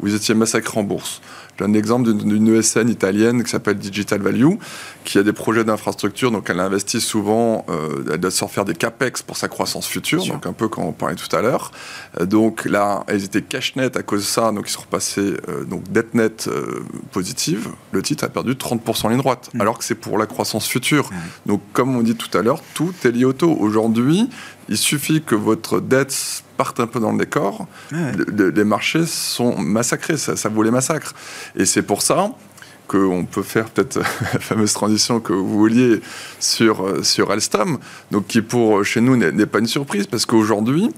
[0.00, 1.20] vous étiez massacré en bourse.
[1.58, 4.54] J'ai un exemple d'une- ESN italienne qui s'appelle Digital Value,
[5.04, 8.74] qui a des projets d'infrastructure, donc elle investit souvent, euh, elle doit se faire des
[8.74, 11.72] capex pour sa croissance future, donc un peu comme on parlait tout à l'heure.
[12.20, 15.34] Euh, donc là, elles étaient cash net à cause de ça, donc ils sont repassés
[15.48, 17.68] euh, donc dette net euh, positive.
[17.92, 19.60] Le titre a perdu 30% en ligne droite, Mm.
[19.60, 21.10] alors que c'est pour la croissance future.
[21.46, 23.56] Donc comme on dit tout à l'heure, tout est lié au taux.
[23.58, 24.28] Aujourd'hui,
[24.68, 28.12] il suffit que votre dette parte un peu dans le décor, Ouais.
[28.54, 31.14] les marchés sont massacrés, ça, ça vaut les massacres.
[31.56, 32.30] Et c'est pour ça
[32.88, 33.96] qu'on peut faire peut-être
[34.32, 36.00] la fameuse transition que vous vouliez
[36.40, 37.78] sur, euh, sur Alstom,
[38.10, 40.90] donc qui pour chez nous n'est pas une surprise, parce qu'aujourd'hui,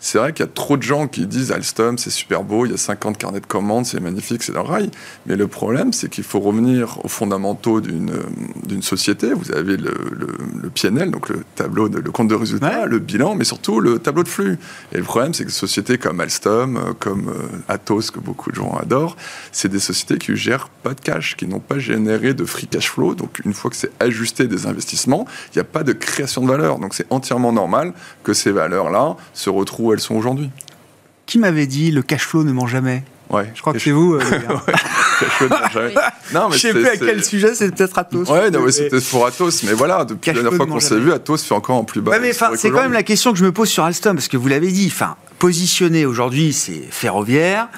[0.00, 2.72] c'est vrai qu'il y a trop de gens qui disent Alstom, c'est super beau, il
[2.72, 4.90] y a 50 carnets de commandes, c'est magnifique, c'est leur rail.
[5.26, 8.12] Mais le problème, c'est qu'il faut revenir aux fondamentaux d'une
[8.66, 9.32] d'une société.
[9.32, 13.34] Vous avez le, le, PNL, donc le tableau, de, le compte de résultats, le bilan,
[13.34, 14.58] mais surtout le tableau de flux.
[14.92, 18.50] Et le problème, c'est que des sociétés comme Alstom, euh, comme euh, Atos, que beaucoup
[18.50, 19.16] de gens adorent,
[19.52, 22.90] c'est des sociétés qui gèrent pas de cash, qui n'ont pas généré de free cash
[22.90, 23.14] flow.
[23.14, 26.48] Donc une fois que c'est ajusté des investissements, il n'y a pas de création de
[26.48, 26.78] valeur.
[26.78, 27.92] Donc c'est entièrement normal
[28.22, 30.50] que ces valeurs-là se retrouvent où elles sont aujourd'hui.
[31.26, 33.02] Qui m'avait dit le cash flow ne ment jamais?
[33.30, 34.18] Ouais, je crois que c'est vous.
[35.76, 35.90] Euh,
[36.34, 38.28] non, mais je sais plus à quel sujet, c'est peut-être Atos.
[38.28, 41.42] Ouais, non, c'était pour Atos, mais voilà, depuis la dernière fois qu'on s'est vu, Atos
[41.42, 42.18] fait encore en plus bas.
[42.18, 44.48] mais c'est quand même la question que je me pose sur Alstom, parce que vous
[44.48, 47.68] l'avez dit, enfin, positionné aujourd'hui, c'est ferroviaire.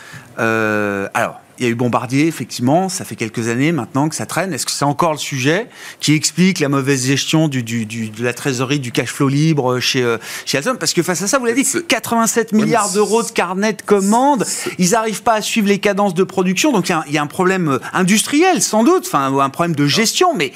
[0.40, 4.26] Euh, alors, il y a eu Bombardier, effectivement, ça fait quelques années maintenant que ça
[4.26, 4.52] traîne.
[4.52, 8.32] Est-ce que c'est encore le sujet qui explique la mauvaise gestion du, du, de la
[8.32, 10.78] trésorerie, du cash flow libre chez, euh, chez Alstom?
[10.78, 14.44] Parce que face à ça, vous l'avez dit, 87 milliards d'euros de carnet de commandes,
[14.78, 17.68] ils n'arrivent pas à suivre les cadences de production, donc il y, a un problème
[17.68, 20.52] euh, industriel, sans doute, enfin, un problème de gestion, mais...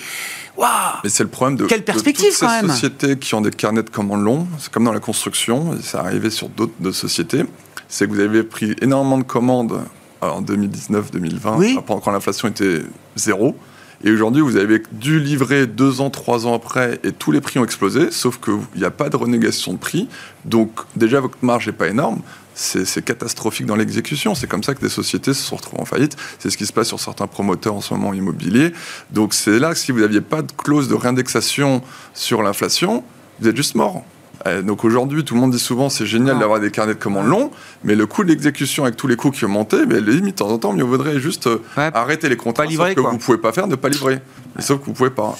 [0.56, 0.66] Wow
[1.02, 3.88] mais c'est le problème de, Quelle perspective, toutes ces sociétés qui ont des carnets de
[3.88, 7.44] commandes longs, c'est comme dans la construction, et ça arrivé sur d'autres sociétés,
[7.88, 9.80] c'est que vous avez pris énormément de commandes
[10.22, 12.82] en 2019-2020, quand l'inflation était
[13.16, 13.56] zéro.
[14.04, 17.60] Et aujourd'hui, vous avez dû livrer deux ans, trois ans après, et tous les prix
[17.60, 20.08] ont explosé, sauf qu'il n'y a pas de renégation de prix.
[20.44, 22.20] Donc, déjà, votre marge n'est pas énorme.
[22.54, 24.34] C'est catastrophique dans l'exécution.
[24.34, 26.16] C'est comme ça que des sociétés se sont retrouvées en faillite.
[26.38, 28.72] C'est ce qui se passe sur certains promoteurs en ce moment immobiliers.
[29.10, 31.80] Donc, c'est là que si vous n'aviez pas de clause de réindexation
[32.12, 33.04] sur l'inflation,
[33.40, 34.04] vous êtes juste mort.
[34.46, 37.28] Euh, donc aujourd'hui, tout le monde dit souvent c'est génial d'avoir des carnets de commandes
[37.28, 37.50] longs,
[37.84, 40.38] mais le coût de l'exécution avec tous les coûts qui ont monté, mais limite, de
[40.38, 43.38] temps en temps, mieux vaudrait juste euh, arrêter les contrats, livrer, que vous ne pouvez
[43.38, 44.20] pas faire, ne pas livrer.
[44.58, 45.36] Sauf que vous ne pouvez pas.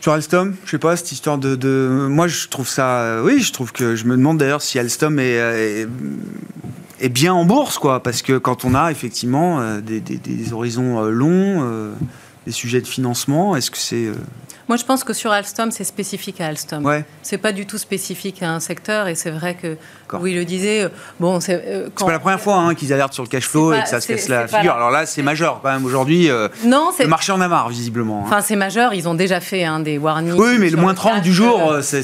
[0.00, 3.02] Sur Alstom, je sais pas, cette histoire de, Moi, je trouve ça...
[3.02, 3.94] Euh, oui, je trouve que...
[3.94, 5.86] Je me demande d'ailleurs si Alstom est,
[7.00, 11.92] est, bien en bourse, quoi, parce que quand on a effectivement des, des, horizons longs,
[12.46, 14.08] des sujets de financement, est-ce que c'est...
[14.68, 16.84] Moi, je pense que sur Alstom, c'est spécifique à Alstom.
[16.84, 17.04] Ouais.
[17.22, 19.76] C'est pas du tout spécifique à un secteur, et c'est vrai que,
[20.18, 20.88] oui, le disait, euh,
[21.18, 21.62] bon, c'est.
[21.66, 22.06] Euh, quand...
[22.06, 24.06] pas la première fois hein, qu'ils alertent sur le cash flow et que ça se
[24.06, 24.74] casse la figure.
[24.74, 26.30] Alors là, c'est majeur quand même aujourd'hui.
[26.30, 28.20] Euh, non, le marché en a marre visiblement.
[28.20, 28.26] Hein.
[28.26, 28.94] Enfin, c'est majeur.
[28.94, 30.34] Ils ont déjà fait hein, des warnings.
[30.34, 32.00] Oui, mais le moins 30 du jour, c'est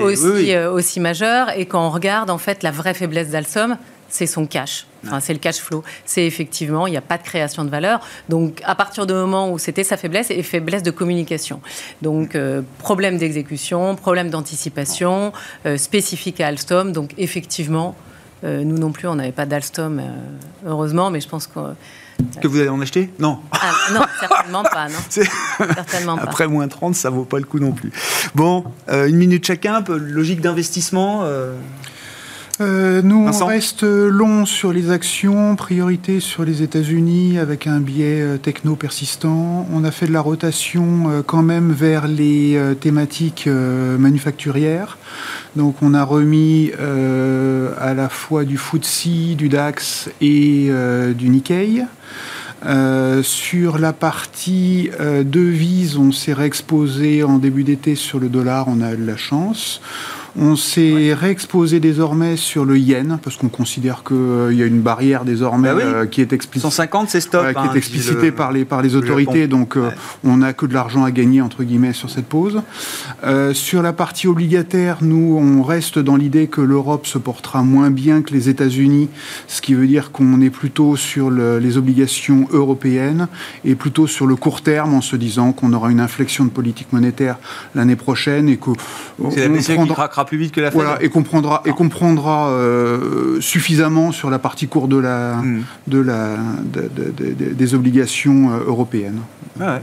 [0.00, 1.50] aussi, aussi majeur.
[1.56, 3.76] Et quand on regarde en fait la vraie faiblesse d'Alstom,
[4.08, 4.86] c'est son cash.
[5.06, 5.84] Enfin, c'est le cash flow.
[6.04, 8.00] C'est effectivement, il n'y a pas de création de valeur.
[8.28, 11.60] Donc, à partir du moment où c'était sa faiblesse, et faiblesse de communication.
[12.02, 15.32] Donc, euh, problème d'exécution, problème d'anticipation,
[15.66, 16.92] euh, spécifique à Alstom.
[16.92, 17.96] Donc, effectivement,
[18.44, 20.02] euh, nous non plus, on n'avait pas d'Alstom,
[20.66, 21.60] heureusement, mais je pense que.
[22.40, 23.10] Que vous allez en acheter?
[23.20, 23.38] Non.
[23.52, 24.88] Ah, non, certainement pas.
[24.88, 24.98] Non.
[25.08, 26.24] certainement pas.
[26.24, 27.92] Après moins 30, ça vaut pas le coup non plus.
[28.34, 31.24] Bon, une minute chacun, logique d'investissement
[32.60, 38.20] euh, nous, on reste long sur les actions, priorité sur les États-Unis avec un biais
[38.20, 39.66] euh, techno persistant.
[39.72, 44.98] On a fait de la rotation euh, quand même vers les thématiques manufacturières.
[45.54, 50.70] Donc, on a remis à la fois du FTSE, du DAX et
[51.14, 51.84] du Nikkei.
[53.22, 58.92] sur la partie devise, on s'est réexposé en début d'été sur le dollar, on a
[58.94, 59.80] eu de la chance.
[60.36, 64.80] On s'est réexposé désormais sur le yen, parce qu'on considère qu'il euh, y a une
[64.80, 66.68] barrière désormais bah euh, qui est explicitée.
[66.68, 67.42] 150, c'est stop.
[67.42, 69.90] qui est hein, explicitée par, les, par les autorités, donc euh,
[70.24, 72.62] on n'a que de l'argent à gagner, entre guillemets, sur cette pause.
[73.52, 78.22] sur la partie obligataire, nous, on reste dans l'idée que l'Europe se portera moins bien
[78.22, 79.08] que les États-Unis,
[79.46, 83.28] ce qui veut dire qu'on est plutôt sur les obligations européennes
[83.64, 86.92] et plutôt sur le court terme en se disant qu'on aura une inflexion de politique
[86.92, 87.38] monétaire
[87.74, 88.70] l'année prochaine et que.
[89.30, 90.80] C'est la BCE qui craquera plus vite que la Fed.
[90.80, 95.64] Voilà, et comprendra, et comprendra euh, suffisamment sur la partie courte de la, hmm.
[95.86, 96.36] de la,
[97.32, 99.20] des obligations euh, européennes.
[99.60, 99.80] Ah euh,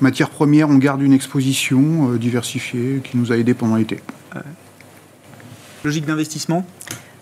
[0.00, 4.00] matière première, on garde une exposition diversifiée qui nous a aidés pendant l'été.
[5.84, 6.66] Logique d'investissement?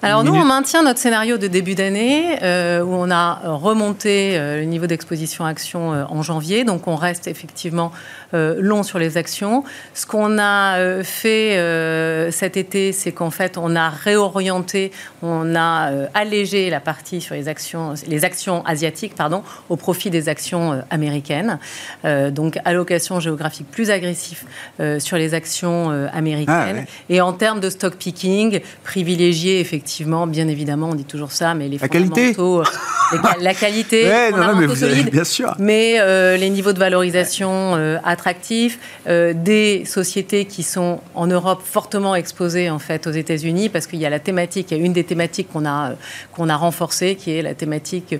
[0.05, 4.59] Alors nous, on maintient notre scénario de début d'année euh, où on a remonté euh,
[4.59, 6.64] le niveau d'exposition action euh, en janvier.
[6.64, 7.90] Donc on reste effectivement
[8.32, 9.62] long sur les actions.
[9.94, 11.57] Ce qu'on a fait
[12.32, 14.90] cet été, c'est qu'en fait on a réorienté,
[15.22, 20.28] on a allégé la partie sur les actions, les actions asiatiques, pardon, au profit des
[20.28, 21.61] actions américaines.
[22.32, 24.46] donc allocation géographique plus agressif
[24.98, 26.86] sur les actions américaines.
[26.88, 31.30] Ah Et en termes de stock picking, privilégié effectivement effectivement, bien évidemment, on dit toujours
[31.30, 32.34] ça, mais les la qualité.
[33.40, 35.55] la qualité, on bien sûr.
[35.61, 41.62] mais euh, les niveaux de valorisation euh, attractifs, euh, des sociétés qui sont en Europe
[41.64, 44.84] fortement exposées en fait aux États-Unis, parce qu'il y a la thématique, il y a
[44.84, 45.92] une des thématiques qu'on a
[46.32, 48.16] qu'on a renforcée, qui est la thématique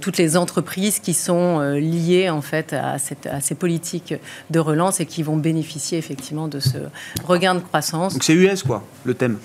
[0.00, 4.14] toutes les entreprises qui sont liées en fait à, cette, à ces politiques
[4.50, 6.78] de relance et qui vont bénéficier effectivement de ce
[7.24, 8.14] regain de croissance.
[8.14, 9.38] Donc c'est US quoi, le thème.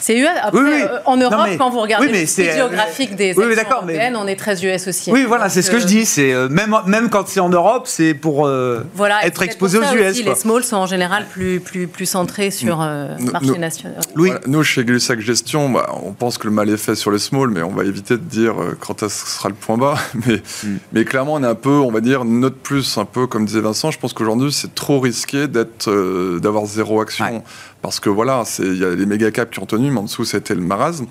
[0.00, 0.28] C'est US.
[0.42, 4.88] Après, en Europe, quand vous regardez le géographique des oui, européennes, on est très US
[4.88, 5.10] aussi.
[5.10, 6.06] Oui, voilà, c'est ce que je dis.
[6.06, 8.84] C'est euh, même même quand c'est en Europe, c'est pour euh,
[9.22, 10.10] être exposé aux US.
[10.10, 14.00] Aussi, Les smalls sont en général plus plus plus centrés sur le euh, marché national.
[14.16, 14.30] Oui.
[14.46, 17.50] nous, chez Glussac Gestion, bah, on pense que le mal est fait sur les smalls,
[17.50, 19.94] mais on va éviter de dire quand ce sera le point bas.
[20.26, 20.78] Mais mm.
[20.92, 23.60] mais clairement, on est un peu, on va dire, note plus, un peu comme disait
[23.60, 23.90] Vincent.
[23.90, 25.90] Je pense qu'aujourd'hui, c'est trop risqué d'être
[26.38, 27.42] d'avoir zéro action.
[27.82, 30.24] Parce que voilà, il y a les méga caps qui ont tenu, mais en dessous,
[30.24, 31.06] c'était le marasme.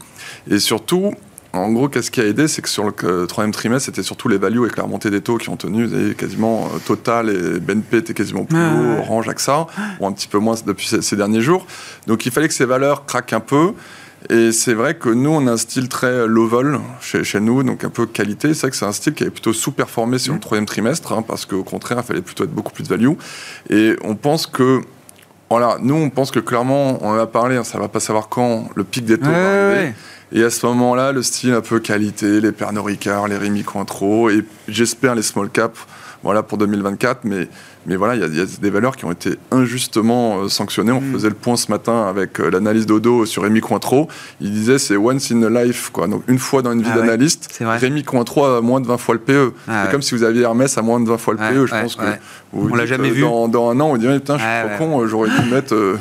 [0.49, 1.13] Et surtout,
[1.51, 4.27] en gros, qu'est-ce qui a aidé C'est que sur le euh, troisième trimestre, c'était surtout
[4.27, 5.85] les values avec la remontée des taux qui ont tenu.
[5.85, 9.65] Et quasiment euh, Total et BNP étaient quasiment plus haut, Orange, AXA,
[9.99, 11.65] ou un petit peu moins depuis ces, derniers jours.
[12.05, 13.73] Donc il fallait que ces valeurs craquent un peu.
[14.29, 17.63] Et c'est vrai que nous, on a un style très low vol chez, chez nous,
[17.63, 18.53] donc un peu qualité.
[18.53, 21.23] C'est vrai que c'est un style qui avait plutôt sous-performé sur le troisième trimestre, hein,
[21.25, 23.13] parce qu'au contraire, il fallait plutôt être beaucoup plus de value.
[23.69, 24.81] Et on pense que
[25.49, 28.29] voilà, nous, on pense que clairement, on en a parlé, hein, ça va pas savoir
[28.29, 29.93] quand le pic des taux va arriver.
[30.31, 34.29] Et à ce moment-là, le style un peu qualité, les Pernod Ricard, les Rémi Cointreau,
[34.29, 35.79] et j'espère les small caps,
[36.21, 37.21] voilà pour 2024.
[37.23, 37.47] Mais
[37.89, 40.91] mais voilà, il y, a des valeurs qui ont été injustement euh, sanctionnées.
[40.91, 41.11] On mm.
[41.11, 44.07] faisait le point ce matin avec euh, l'analyse d'Odo sur Rémi Cointreau.
[44.41, 46.05] Il disait c'est once in a life, quoi.
[46.05, 47.59] Donc une fois dans une vie ah d'analyste.
[47.59, 49.53] Rémi Cointreau a moins de 20 fois le PE.
[49.67, 51.65] Ah c'est comme si vous aviez Hermès à moins de 20 fois le PE.
[51.65, 52.03] Je pense que
[52.53, 53.21] on l'a jamais vu.
[53.21, 55.97] Dans, un an, on dirait putain, je suis trop con, j'aurais dû mettre euh,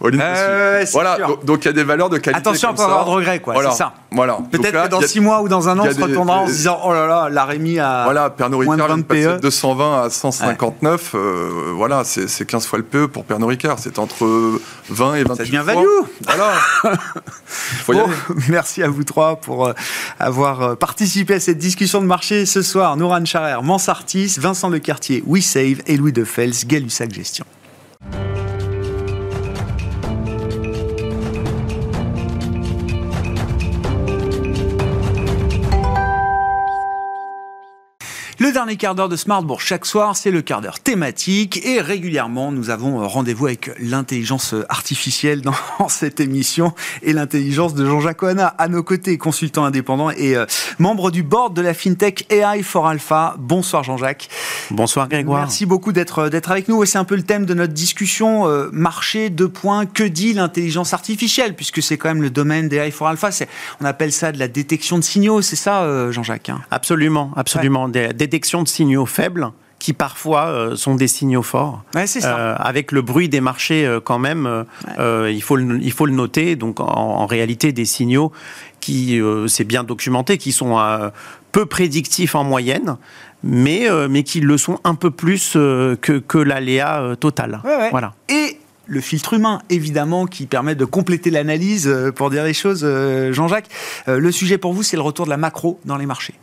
[0.92, 2.40] Voilà, donc il y a des valeurs de qualité.
[2.40, 3.54] Attention à pas avoir de regrets, quoi.
[3.62, 3.92] C'est ça.
[4.10, 4.38] Voilà.
[4.50, 6.78] Peut-être que dans 6 mois ou dans un an, on se retournera en se disant
[6.84, 8.04] oh là là, la Rémi a.
[8.04, 10.69] Voilà, Pernod Ricard, 220 à 150.
[10.70, 13.78] 59, euh, voilà, c'est 15 fois le PE pour Pernod Ricard.
[13.78, 15.86] C'est entre 20 et 28 Ça devient value
[16.24, 16.52] Voilà.
[18.48, 19.72] merci à vous trois pour euh,
[20.18, 22.96] avoir euh, participé à cette discussion de marché ce soir.
[22.96, 27.44] Nouran Charer, Mansartis, Vincent Lecartier, WeSave et Louis Defels, Gay-Lussac Gestion.
[38.50, 42.50] Le dernier quart d'heure de Smartbourg chaque soir, c'est le quart d'heure thématique et régulièrement,
[42.50, 45.54] nous avons rendez-vous avec l'intelligence artificielle dans
[45.88, 46.74] cette émission
[47.04, 50.46] et l'intelligence de Jean-Jacques Oana à nos côtés, consultant indépendant et euh,
[50.80, 53.36] membre du board de la FinTech AI for Alpha.
[53.38, 54.28] Bonsoir Jean-Jacques.
[54.72, 55.42] Bonsoir Grégoire.
[55.42, 58.48] Merci beaucoup d'être d'être avec nous et c'est un peu le thème de notre discussion
[58.48, 59.86] euh, marché de points.
[59.86, 61.54] Que dit l'intelligence artificielle?
[61.54, 63.30] Puisque c'est quand même le domaine d'AI for Alpha.
[63.80, 66.62] On appelle ça de la détection de signaux, c'est ça euh, Jean-Jacques hein?
[66.72, 67.88] Absolument, absolument.
[67.88, 71.82] Des, de signaux faibles qui parfois euh, sont des signaux forts.
[71.96, 74.66] Euh, avec le bruit des marchés euh, quand même,
[74.98, 76.54] il, faut le, il faut le noter.
[76.54, 78.30] Donc en, réalité, des signaux
[78.78, 80.78] qui, c'est bien documenté, qui sont
[81.50, 82.96] peu prédictifs en moyenne,
[83.42, 87.60] mais, mais qui le sont un peu plus que, que l'aléa total.
[87.90, 88.14] Voilà.
[88.28, 92.86] Et le filtre humain, évidemment, qui permet de compléter l'analyse pour dire les choses.
[93.32, 93.68] Jean-Jacques,
[94.06, 96.34] le sujet pour vous, c'est le retour de la macro dans les marchés.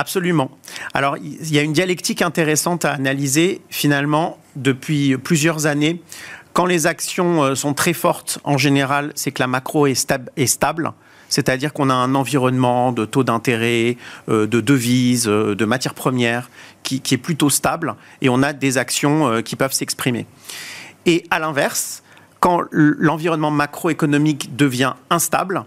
[0.00, 0.50] Absolument.
[0.94, 6.00] Alors, il y a une dialectique intéressante à analyser, finalement, depuis plusieurs années.
[6.54, 10.92] Quand les actions euh, sont très fortes, en général, c'est que la macro est, stable.
[11.28, 13.98] C'est-à-dire qu'on a un environnement de taux d'intérêt,
[14.30, 16.48] euh, de devises, euh, de matières premières
[16.82, 20.24] qui, est plutôt stable et on a des actions qui peuvent s'exprimer.
[21.04, 22.02] Et à l'inverse,
[22.40, 25.66] quand l'environnement macroéconomique devient instable,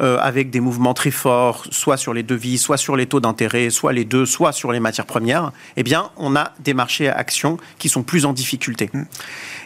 [0.00, 3.70] euh, avec des mouvements très forts, soit sur les devis, soit sur les taux d'intérêt,
[3.70, 7.16] soit les deux, soit sur les matières premières, eh bien, on a des marchés à
[7.16, 8.90] actions qui sont plus en difficulté.
[8.92, 9.02] Mm.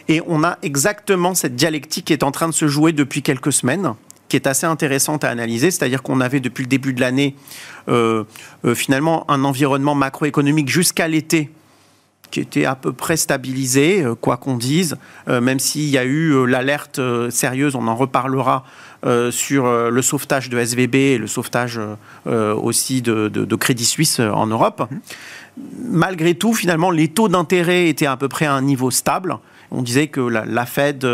[0.07, 3.53] Et on a exactement cette dialectique qui est en train de se jouer depuis quelques
[3.53, 3.93] semaines
[4.31, 7.35] qui est assez intéressante à analyser, c'est-à-dire qu'on avait depuis le début de l'année
[7.89, 8.23] euh,
[8.63, 11.49] euh, finalement un environnement macroéconomique jusqu'à l'été
[12.31, 16.99] qui était à peu près stabilisé, quoi qu'on dise, même s'il y a eu l'alerte
[17.29, 18.63] sérieuse, on en reparlera
[19.03, 21.81] euh, sur euh, le sauvetage de SVB et le sauvetage
[22.27, 24.87] euh, aussi de, Crédit Suisse en Europe.
[25.83, 29.37] Malgré tout, finalement, les taux d'intérêt étaient à peu près à un niveau stable.
[29.71, 31.07] On disait que la, Fed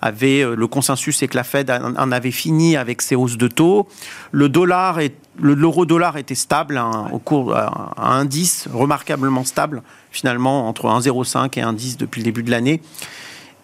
[0.00, 3.88] avait le consensus, c'est que la Fed en avait fini avec ses hausses de taux.
[4.30, 5.00] Le dollar
[5.40, 9.82] l'euro dollar était stable hein, au cours à un 10 remarquablement stable
[10.14, 12.80] finalement entre 1,05 et 1,10 depuis le début de l'année.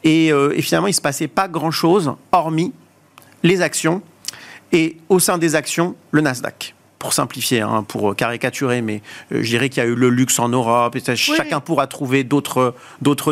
[0.04, 2.72] Et, et, finalement, il ne se passait pas grand-chose, hormis
[3.42, 4.02] les actions
[4.72, 6.74] et au sein des actions, le Nasdaq.
[6.98, 10.48] pour simplifier, hein, pour caricaturer, mais je dirais qu'il y a eu le luxe en
[10.48, 10.96] Europe.
[10.96, 12.74] Et chacun pourra trouver d'autres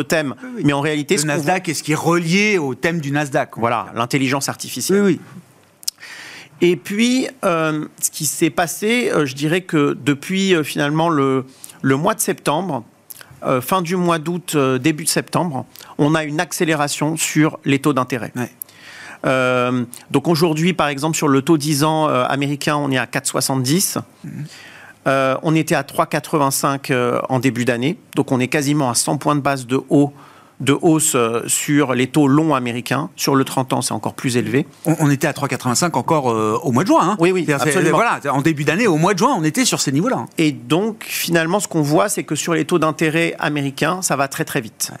[0.03, 0.35] thèmes.
[0.63, 3.51] Mais en réalité, le Nasdaq est ce qui est relié au thème du Nasdaq.
[3.57, 5.01] Voilà, l'intelligence artificielle.
[5.03, 5.19] Oui, oui.
[6.61, 11.45] Et puis, ce qui s'est passé, je dirais que depuis finalement le,
[11.81, 12.83] le mois de septembre,
[13.43, 15.65] euh, fin du mois d'août, euh, début de septembre,
[15.97, 18.31] on a une accélération sur les taux d'intérêt.
[19.25, 23.97] Euh, donc aujourd'hui, par exemple, sur le taux 10 ans américain, on est à 4,70.
[24.23, 24.45] Mhm.
[25.43, 26.93] on était à 3,85
[27.29, 27.97] en début d'année.
[28.15, 30.13] Donc on est quasiment à 100 points de base de haut
[30.59, 33.09] de hausse euh, sur les taux longs américains.
[33.15, 34.65] Sur le 30 ans, c'est encore plus élevé.
[34.85, 37.01] On, était à 3,85 encore euh, au mois de juin.
[37.01, 37.17] Hein.
[37.19, 37.97] Oui, oui, absolument.
[37.97, 40.25] Voilà, en début d'année, au mois de juin, on était sur ces niveaux-là.
[40.37, 44.27] Et donc, finalement, ce qu'on voit, c'est que sur les taux d'intérêt américains, ça va
[44.27, 44.91] très très vite.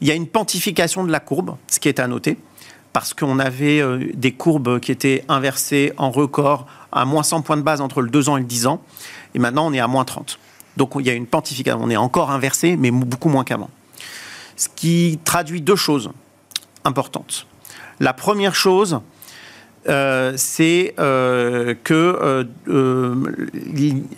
[0.00, 2.36] Il y a une pantification de la courbe, ce qui est à noter,
[2.92, 7.56] parce qu'on avait euh, des courbes qui étaient inversées en record à moins 100 points
[7.56, 8.82] de base entre le 2 ans et le 10 ans.
[9.34, 10.38] Et maintenant, on est à moins 30.
[10.76, 11.78] Donc, il y a une pantification.
[11.80, 13.70] On est encore inversé, mais beaucoup moins qu'avant
[14.56, 16.10] ce qui traduit deux choses
[16.84, 17.46] importantes.
[18.00, 19.00] La première chose,
[19.86, 23.14] euh, c'est euh, que euh,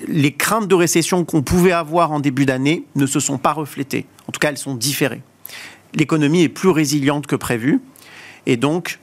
[0.07, 4.07] les craintes de récession qu'on pouvait avoir en début d'année ne se sont pas reflétées.
[4.29, 5.23] En tout cas, elles sont différées.
[5.95, 7.81] L'économie est plus résiliente que prévu.
[8.47, 9.01] Et donc,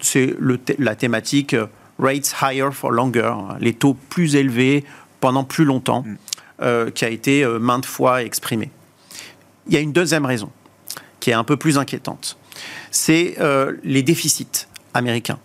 [0.00, 0.34] c'est
[0.78, 1.54] la thématique
[1.98, 4.84] rates higher for longer, les taux plus élevés
[5.20, 6.04] pendant plus longtemps,
[6.58, 6.90] mm.
[6.90, 8.70] qui a été maintes fois exprimée.
[9.68, 10.50] Il y a une deuxième raison
[11.22, 12.36] qui est un peu plus inquiétante.
[12.90, 15.38] C'est euh, les déficits américains.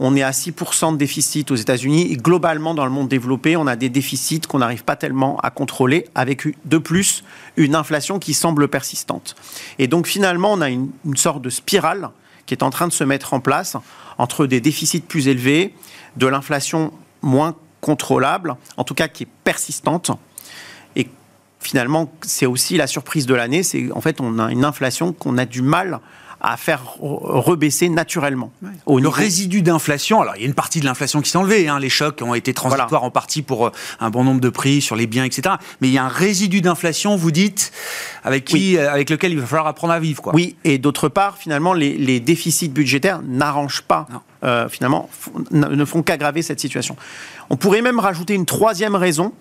[0.00, 3.68] On est à 6% de déficit aux États-Unis et globalement dans le monde développé, on
[3.68, 7.22] a des déficits qu'on n'arrive pas tellement à contrôler avec de plus
[7.56, 9.36] une inflation qui semble persistante.
[9.78, 12.10] Et donc finalement, on a une, une sorte de spirale
[12.46, 13.76] qui est en train de se mettre en place
[14.18, 15.76] entre des déficits plus élevés,
[16.16, 16.92] de l'inflation
[17.22, 20.10] moins contrôlable, en tout cas qui est persistante,
[21.64, 23.62] finalement, c'est aussi la surprise de l'année.
[23.62, 26.00] C'est en fait, on a une inflation qu'on a du mal
[26.44, 28.52] à faire rebaisser naturellement.
[28.84, 31.68] Au le résidu d'inflation, alors il y a une partie de l'inflation qui s'est enlevée,
[31.68, 34.82] hein, les chocs ont été transitoires en partie pour euh, un bon nombre de prix
[34.82, 35.54] sur les biens, etc.
[35.80, 37.72] Mais il y a un résidu d'inflation, vous dites,
[38.24, 40.22] avec, qui, euh, avec lequel il va falloir apprendre à vivre.
[40.22, 40.34] Quoi.
[40.34, 44.06] Oui, et d'autre part, finalement, les, déficits budgétaires n'arrangent pas,
[44.44, 45.08] euh, finalement,
[45.50, 46.96] ne font qu'aggraver cette situation.
[47.48, 49.32] On pourrait même rajouter une troisième raison,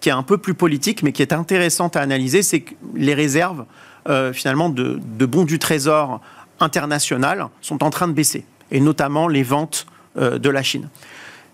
[0.00, 3.14] qui est un peu plus politique, mais qui est intéressante à analyser, c'est que les
[3.14, 3.64] réserves,
[4.08, 6.20] euh, finalement, de, bons du trésor
[6.60, 9.86] international sont en train de baisser, et notamment les ventes
[10.16, 10.88] euh, de la Chine.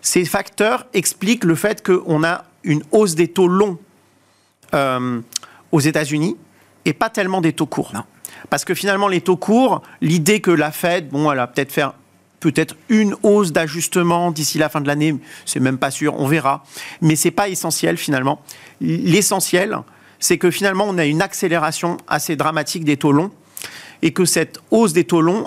[0.01, 3.79] Ces facteurs expliquent le fait qu'on a une hausse des taux longs
[4.75, 5.21] euh,
[5.73, 6.37] aux États-Unis
[6.85, 7.93] et pas tellement des taux courts.
[8.51, 11.95] Parce que finalement, les taux courts, l'idée que la Fed, bon, elle va peut-être faire
[12.51, 15.17] peut-être une hausse d'ajustement d'ici la fin de l'année,
[15.47, 16.65] c'est même pas sûr, on verra.
[17.01, 18.43] Mais c'est pas essentiel finalement.
[18.81, 19.79] L'essentiel,
[20.19, 23.31] c'est que finalement on a une accélération assez dramatique des taux longs
[24.03, 25.47] et que cette hausse des taux longs,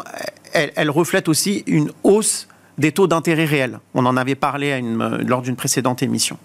[0.53, 2.47] elle, reflète aussi une hausse
[2.79, 3.79] des taux d'intérêt réels.
[3.93, 6.39] On en avait parlé à une, lors d'une précédente émission.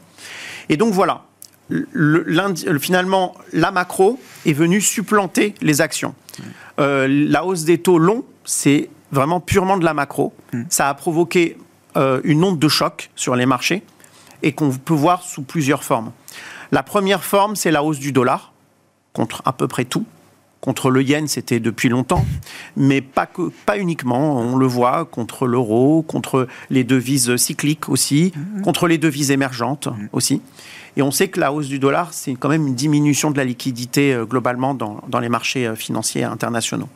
[0.69, 1.25] Et donc voilà,
[2.79, 6.15] finalement, la macro est venue supplanter les actions.
[6.79, 10.33] Euh, la hausse des taux longs, c'est vraiment purement de la macro.
[10.53, 10.65] Hmm.
[10.69, 11.57] Ça a provoqué
[11.97, 13.83] euh, une onde de choc sur les marchés
[14.43, 16.11] et qu'on peut voir sous plusieurs formes.
[16.73, 18.53] La première forme, c'est la hausse du dollar
[19.13, 20.07] contre à peu près tout.
[20.63, 22.25] Contre le yen, c'était depuis longtemps,
[22.77, 24.39] mais pas, que, pas uniquement.
[24.39, 28.63] On le voit contre l'euro, contre les devises cycliques aussi, hmm.
[28.63, 30.09] contre les devises émergentes hmm.
[30.13, 30.41] aussi.
[30.97, 33.45] Et on sait que la hausse du dollar, c'est quand même une diminution de la
[33.45, 36.89] liquidité euh, globalement dans, dans les marchés euh, financiers internationaux.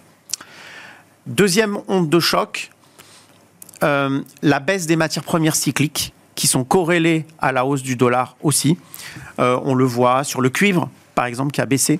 [1.26, 2.70] Deuxième onde de choc,
[3.82, 8.36] euh, la baisse des matières premières cycliques qui sont corrélées à la hausse du dollar
[8.42, 8.78] aussi.
[9.38, 11.98] Euh, on le voit sur le cuivre, par exemple, qui a baissé.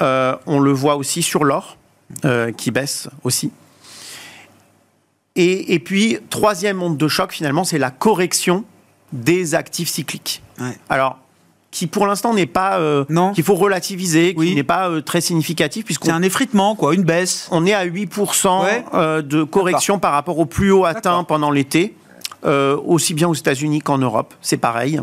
[0.00, 1.76] Euh, on le voit aussi sur l'or,
[2.56, 3.50] qui baisse aussi.
[5.36, 8.64] Et, puis, troisième onde de choc, finalement, c'est la correction
[9.12, 10.42] des actifs cycliques.
[10.88, 11.18] Alors,
[11.70, 13.04] qui pour l'instant n'est pas euh,
[13.34, 17.04] qu'il faut relativiser, qui n'est pas euh, très significatif puisqu'on c'est un effritement quoi, une
[17.04, 17.48] baisse.
[17.50, 21.94] On est à 8% euh, de correction par rapport au plus haut atteint pendant l'été,
[22.44, 25.00] aussi bien aux États-Unis qu'en Europe, c'est pareil.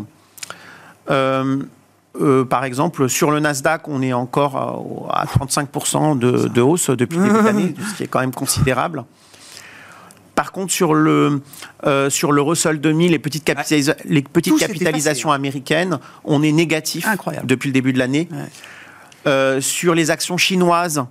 [1.06, 4.56] par exemple, sur le Nasdaq, on est encore
[5.10, 8.34] à 35% de, de, hausse depuis le début de l'année, ce qui est quand même
[8.34, 9.04] considérable.
[10.38, 11.42] Par contre, sur le,
[11.84, 13.52] euh, sur le Russell 2000, les petites,
[14.04, 17.04] les petites capitalisations américaines, on est négatif
[17.42, 18.28] depuis le début de l'année.
[19.26, 21.04] Euh, sur les actions chinoises,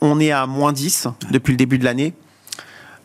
[0.00, 2.14] on est à moins 10 depuis le début de l'année.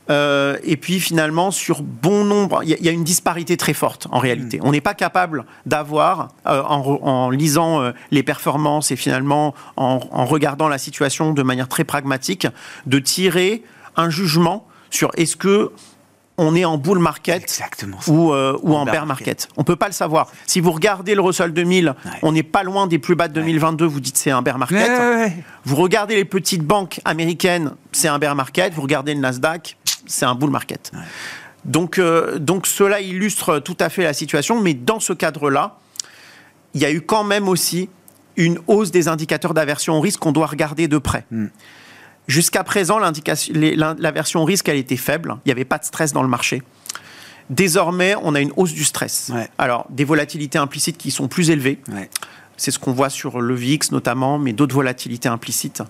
[0.10, 4.20] Euh, et puis finalement, sur bon nombre, il y, a une disparité très forte en
[4.20, 4.60] réalité.
[4.64, 10.26] On n'est pas capable d'avoir, euh, en, lisant euh, les performances et finalement en, en,
[10.26, 12.48] regardant la situation de manière très pragmatique,
[12.86, 13.62] de tirer
[13.98, 14.66] un jugement
[14.96, 15.72] sur est-ce que
[16.38, 17.62] on est en bull market
[18.08, 19.48] ou, euh, ou, en, bear market.
[19.56, 20.30] On peut pas le savoir.
[20.46, 23.86] Si vous regardez le Russell 2000, on n'est pas loin des plus bas de 2022,
[23.86, 24.92] vous dites c'est un bear market.
[25.64, 28.74] vous regardez les petites banques américaines, c'est un bear market.
[28.74, 29.78] Vous regardez le Nasdaq,
[30.08, 30.92] c'est un bull market.
[31.64, 35.78] Donc, euh, donc cela illustre tout à fait la situation, mais dans ce cadre-là,
[36.74, 37.90] il y a eu quand même aussi
[38.36, 41.26] une hausse des indicateurs d'aversion au risque qu'on doit regarder de près.
[41.32, 41.48] Hmm.
[42.28, 45.36] Jusqu'à présent, la version risque, elle était faible.
[45.46, 46.64] Il n'y avait pas de stress dans le marché.
[47.50, 49.32] Désormais, on a une hausse du stress.
[49.58, 51.80] Alors, des volatilités implicites qui sont plus élevées.
[52.58, 55.84] C'est ce qu'on voit sur le VIX notamment, mais d'autres volatilités implicites.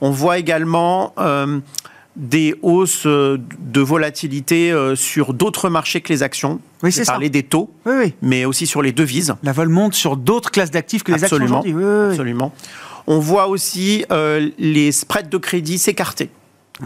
[0.00, 1.60] On voit également euh,
[2.16, 6.58] des hausses euh, de volatilité euh, sur d'autres marchés que les actions.
[6.82, 7.70] Oui, c'est parler des taux,
[8.22, 9.34] mais aussi sur les devises.
[9.42, 11.74] La vol monte sur d'autres classes d'actifs que les actions aujourd'hui.
[12.08, 12.52] Absolument.
[13.06, 16.30] On voit aussi euh, les spreads de crédit s'écarter.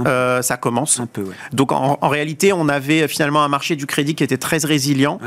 [0.07, 0.99] Euh, ça commence.
[1.01, 4.59] Un peu, Donc en, réalité, on avait finalement un marché du crédit qui était très
[4.59, 5.21] résilient.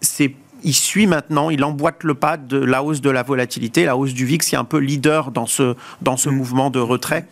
[0.00, 0.34] C'est
[0.64, 4.14] il suit maintenant, il emboîte le pas de la hausse de la volatilité, la hausse
[4.14, 6.34] du VIX qui est un peu leader dans ce, dans ce mm.
[6.34, 7.26] mouvement de retrait.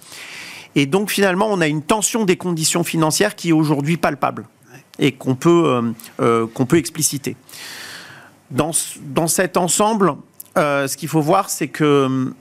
[0.77, 4.47] Et donc finalement, on a une tension des conditions financières qui est aujourd'hui palpable
[4.99, 7.35] et qu'on peut, euh, qu'on peut expliciter.
[8.51, 8.71] Dans,
[9.07, 10.15] dans cet ensemble,
[10.55, 12.33] ce qu'il faut voir, c'est que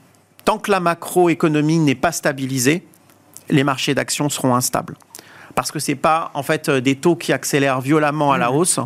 [0.44, 2.86] tant que la macroéconomie n'est pas stabilisée,
[3.48, 4.96] les marchés d'actions seront instables.
[5.54, 8.50] Parce que ce n'est pas en fait euh, des taux qui accélèrent violemment à la
[8.50, 8.80] hausse,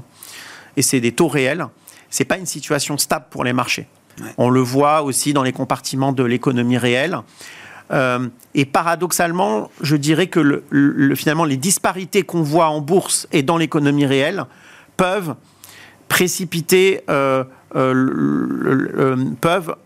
[0.76, 1.66] et c'est des taux réels.
[2.10, 3.86] Ce n'est pas une situation stable pour les marchés.
[4.36, 7.18] On le voit aussi dans les compartiments de l'économie réelle.
[7.90, 10.62] Euh, et paradoxalement, je dirais que
[11.14, 14.44] finalement, les disparités qu'on voit en bourse et dans l'économie réelle
[14.96, 15.34] peuvent
[16.08, 17.44] précipiter, euh,
[19.40, 19.76] peuvent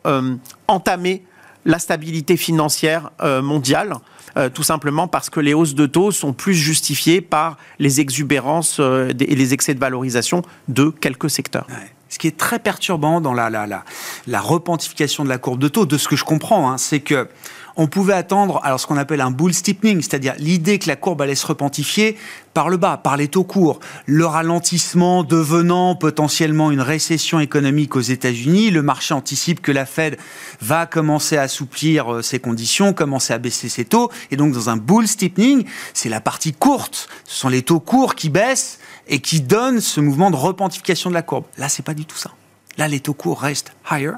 [0.66, 1.24] entamer
[1.64, 3.94] la stabilité financière euh, mondiale,
[4.36, 8.78] euh, tout simplement parce que les hausses de taux sont plus justifiées par les exubérances
[8.80, 11.66] euh, et les excès de valorisation de quelques secteurs.
[12.08, 13.84] Ce qui est très perturbant dans la, la, la,
[14.26, 17.28] la repentification de la courbe de taux, de ce que je comprends, hein, c'est que
[17.76, 21.22] on pouvait attendre alors ce qu'on appelle un bull steepening, c'est-à-dire l'idée que la courbe
[21.22, 22.16] allait se repentifier
[22.54, 28.00] par le bas, par les taux courts, le ralentissement devenant potentiellement une récession économique aux
[28.00, 30.18] États-Unis, le marché anticipe que la Fed
[30.60, 34.68] va commencer à assouplir euh, ses conditions, commencer à baisser ses taux, et donc dans
[34.68, 35.64] un bull steepening,
[35.94, 40.00] c'est la partie courte, ce sont les taux courts qui baissent et qui donnent ce
[40.00, 41.44] mouvement de repentification de la courbe.
[41.58, 42.32] Là, c'est pas du tout ça.
[42.78, 44.12] Là, les taux courts restent higher,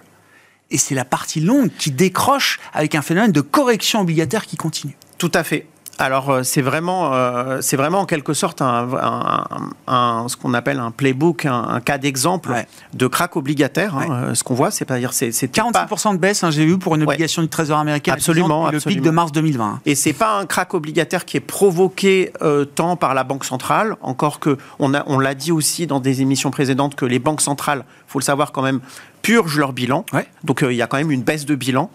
[0.71, 4.97] et c'est la partie longue qui décroche avec un phénomène de correction obligataire qui continue.
[5.19, 5.67] Tout à fait.
[5.99, 10.91] Alors euh, c'est vraiment, euh, c'est vraiment en quelque sorte un, ce qu'on appelle un
[10.91, 12.53] playbook, un, cas d'exemple
[12.93, 13.97] de crack obligataire.
[13.97, 16.79] Hein, euh, ce qu'on voit, c'est pas dire c'est 46% de baisse, hein, j'ai vu
[16.79, 18.13] pour une obligation du Trésor américain.
[18.13, 19.81] Absolument, le pic de mars 2020.
[19.87, 22.33] Et c'est pas un crack obligataire qui est provoqué
[22.75, 26.23] tant par la banque centrale, encore que on a, on l'a dit aussi dans des
[26.23, 28.81] émissions précédentes que les banques centrales, faut le savoir quand même,
[29.25, 30.05] purgent leur bilan.
[30.45, 31.91] Donc il y a quand même une baisse de bilan.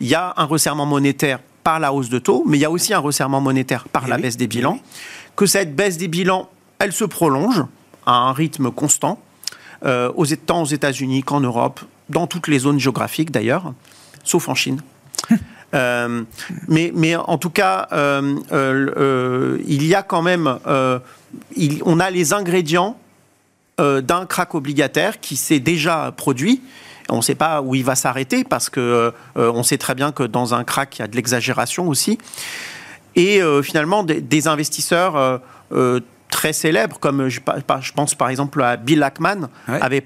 [0.00, 2.70] Il y a un resserrement monétaire par la hausse de taux, mais il y a
[2.70, 4.80] aussi un resserrement monétaire par eh la baisse des bilans.
[5.36, 7.64] Que cette baisse des bilans, elle se prolonge
[8.04, 9.20] à un rythme constant,
[9.84, 13.72] euh, aux, tant aux États-Unis qu'en Europe, dans toutes les zones géographiques d'ailleurs,
[14.24, 14.82] sauf en Chine.
[15.74, 16.24] Euh,
[16.68, 20.58] mais, mais, en tout cas, euh, il y a quand même,
[21.86, 22.98] on a les ingrédients
[23.82, 26.62] d'un crack obligataire qui s'est déjà produit
[27.12, 29.12] on ne sait pas où il va s'arrêter parce que euh,
[29.52, 32.18] on sait très bien que dans un crack, il y a de l'exagération aussi.
[33.14, 35.40] Et euh, finalement, des, investisseurs
[35.72, 37.40] euh, très célèbres, comme je,
[37.94, 40.00] pense par exemple à Bill Ackman, avaient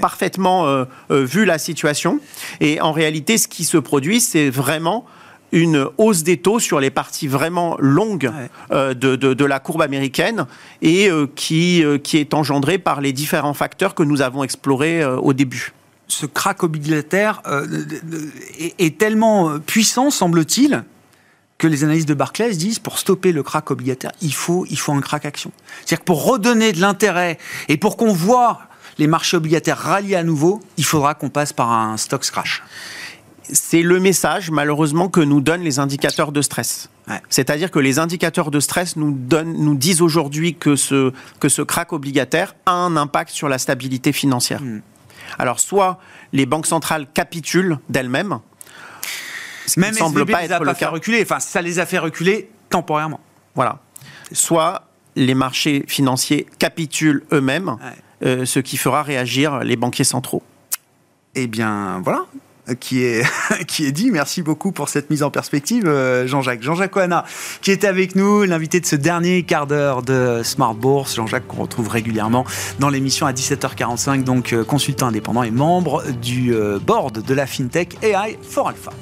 [0.00, 2.20] parfaitement vu la situation.
[2.60, 5.06] Et en réalité, ce qui se produit, c'est vraiment
[5.52, 8.30] une hausse des taux sur les parties vraiment longues
[8.70, 10.46] de, la courbe américaine
[10.80, 15.72] et qui, qui est engendrée par les différents facteurs que nous avons explorés au début
[16.12, 17.84] ce crack obligataire euh,
[18.78, 20.84] est, tellement euh, puissant, semble-t-il,
[21.58, 24.92] que les analystes de Barclays disent pour stopper le crack obligataire, il faut, il faut
[24.92, 25.52] un crack action.
[25.78, 27.38] C'est-à-dire que pour redonner de l'intérêt
[27.68, 28.60] et pour qu'on voit
[28.98, 32.62] les marchés obligataires rallier à nouveau, il faudra qu'on passe par un stock crash.
[33.50, 36.88] C'est le message, malheureusement, que nous donnent les indicateurs de stress.
[37.28, 41.60] C'est-à-dire que les indicateurs de stress nous, donnent, nous disent aujourd'hui que ce, que ce
[41.60, 44.62] crack obligataire a un impact sur la stabilité financière.
[44.62, 44.80] Hmm.
[45.38, 45.98] Alors, soit
[46.32, 48.38] les banques centrales capitulent d'elles-mêmes,
[49.66, 50.88] ce Même semble pas être le cas.
[50.88, 51.22] reculer.
[51.22, 53.20] Enfin, ça les a fait reculer temporairement.
[53.54, 53.80] Voilà.
[54.32, 57.76] soit les marchés financiers capitulent eux-mêmes,
[58.24, 60.42] euh, ce qui fera réagir les banquiers centraux.
[61.34, 62.24] Eh bien, voilà,
[62.80, 63.24] qui est,
[63.80, 64.10] est dit.
[64.10, 66.62] Merci beaucoup pour cette mise en perspective, euh, Jean-Jacques.
[66.62, 67.24] Jean-Jacques Oana,
[67.60, 71.16] qui était avec nous, l'invité de ce dernier quart d'heure de Smart Bourse.
[71.16, 72.44] Jean-Jacques, qu'on retrouve régulièrement
[72.78, 76.54] dans l'émission à 17h45, donc euh, consultant indépendant et membre du
[76.86, 78.92] board de la FinTech AI for Alpha.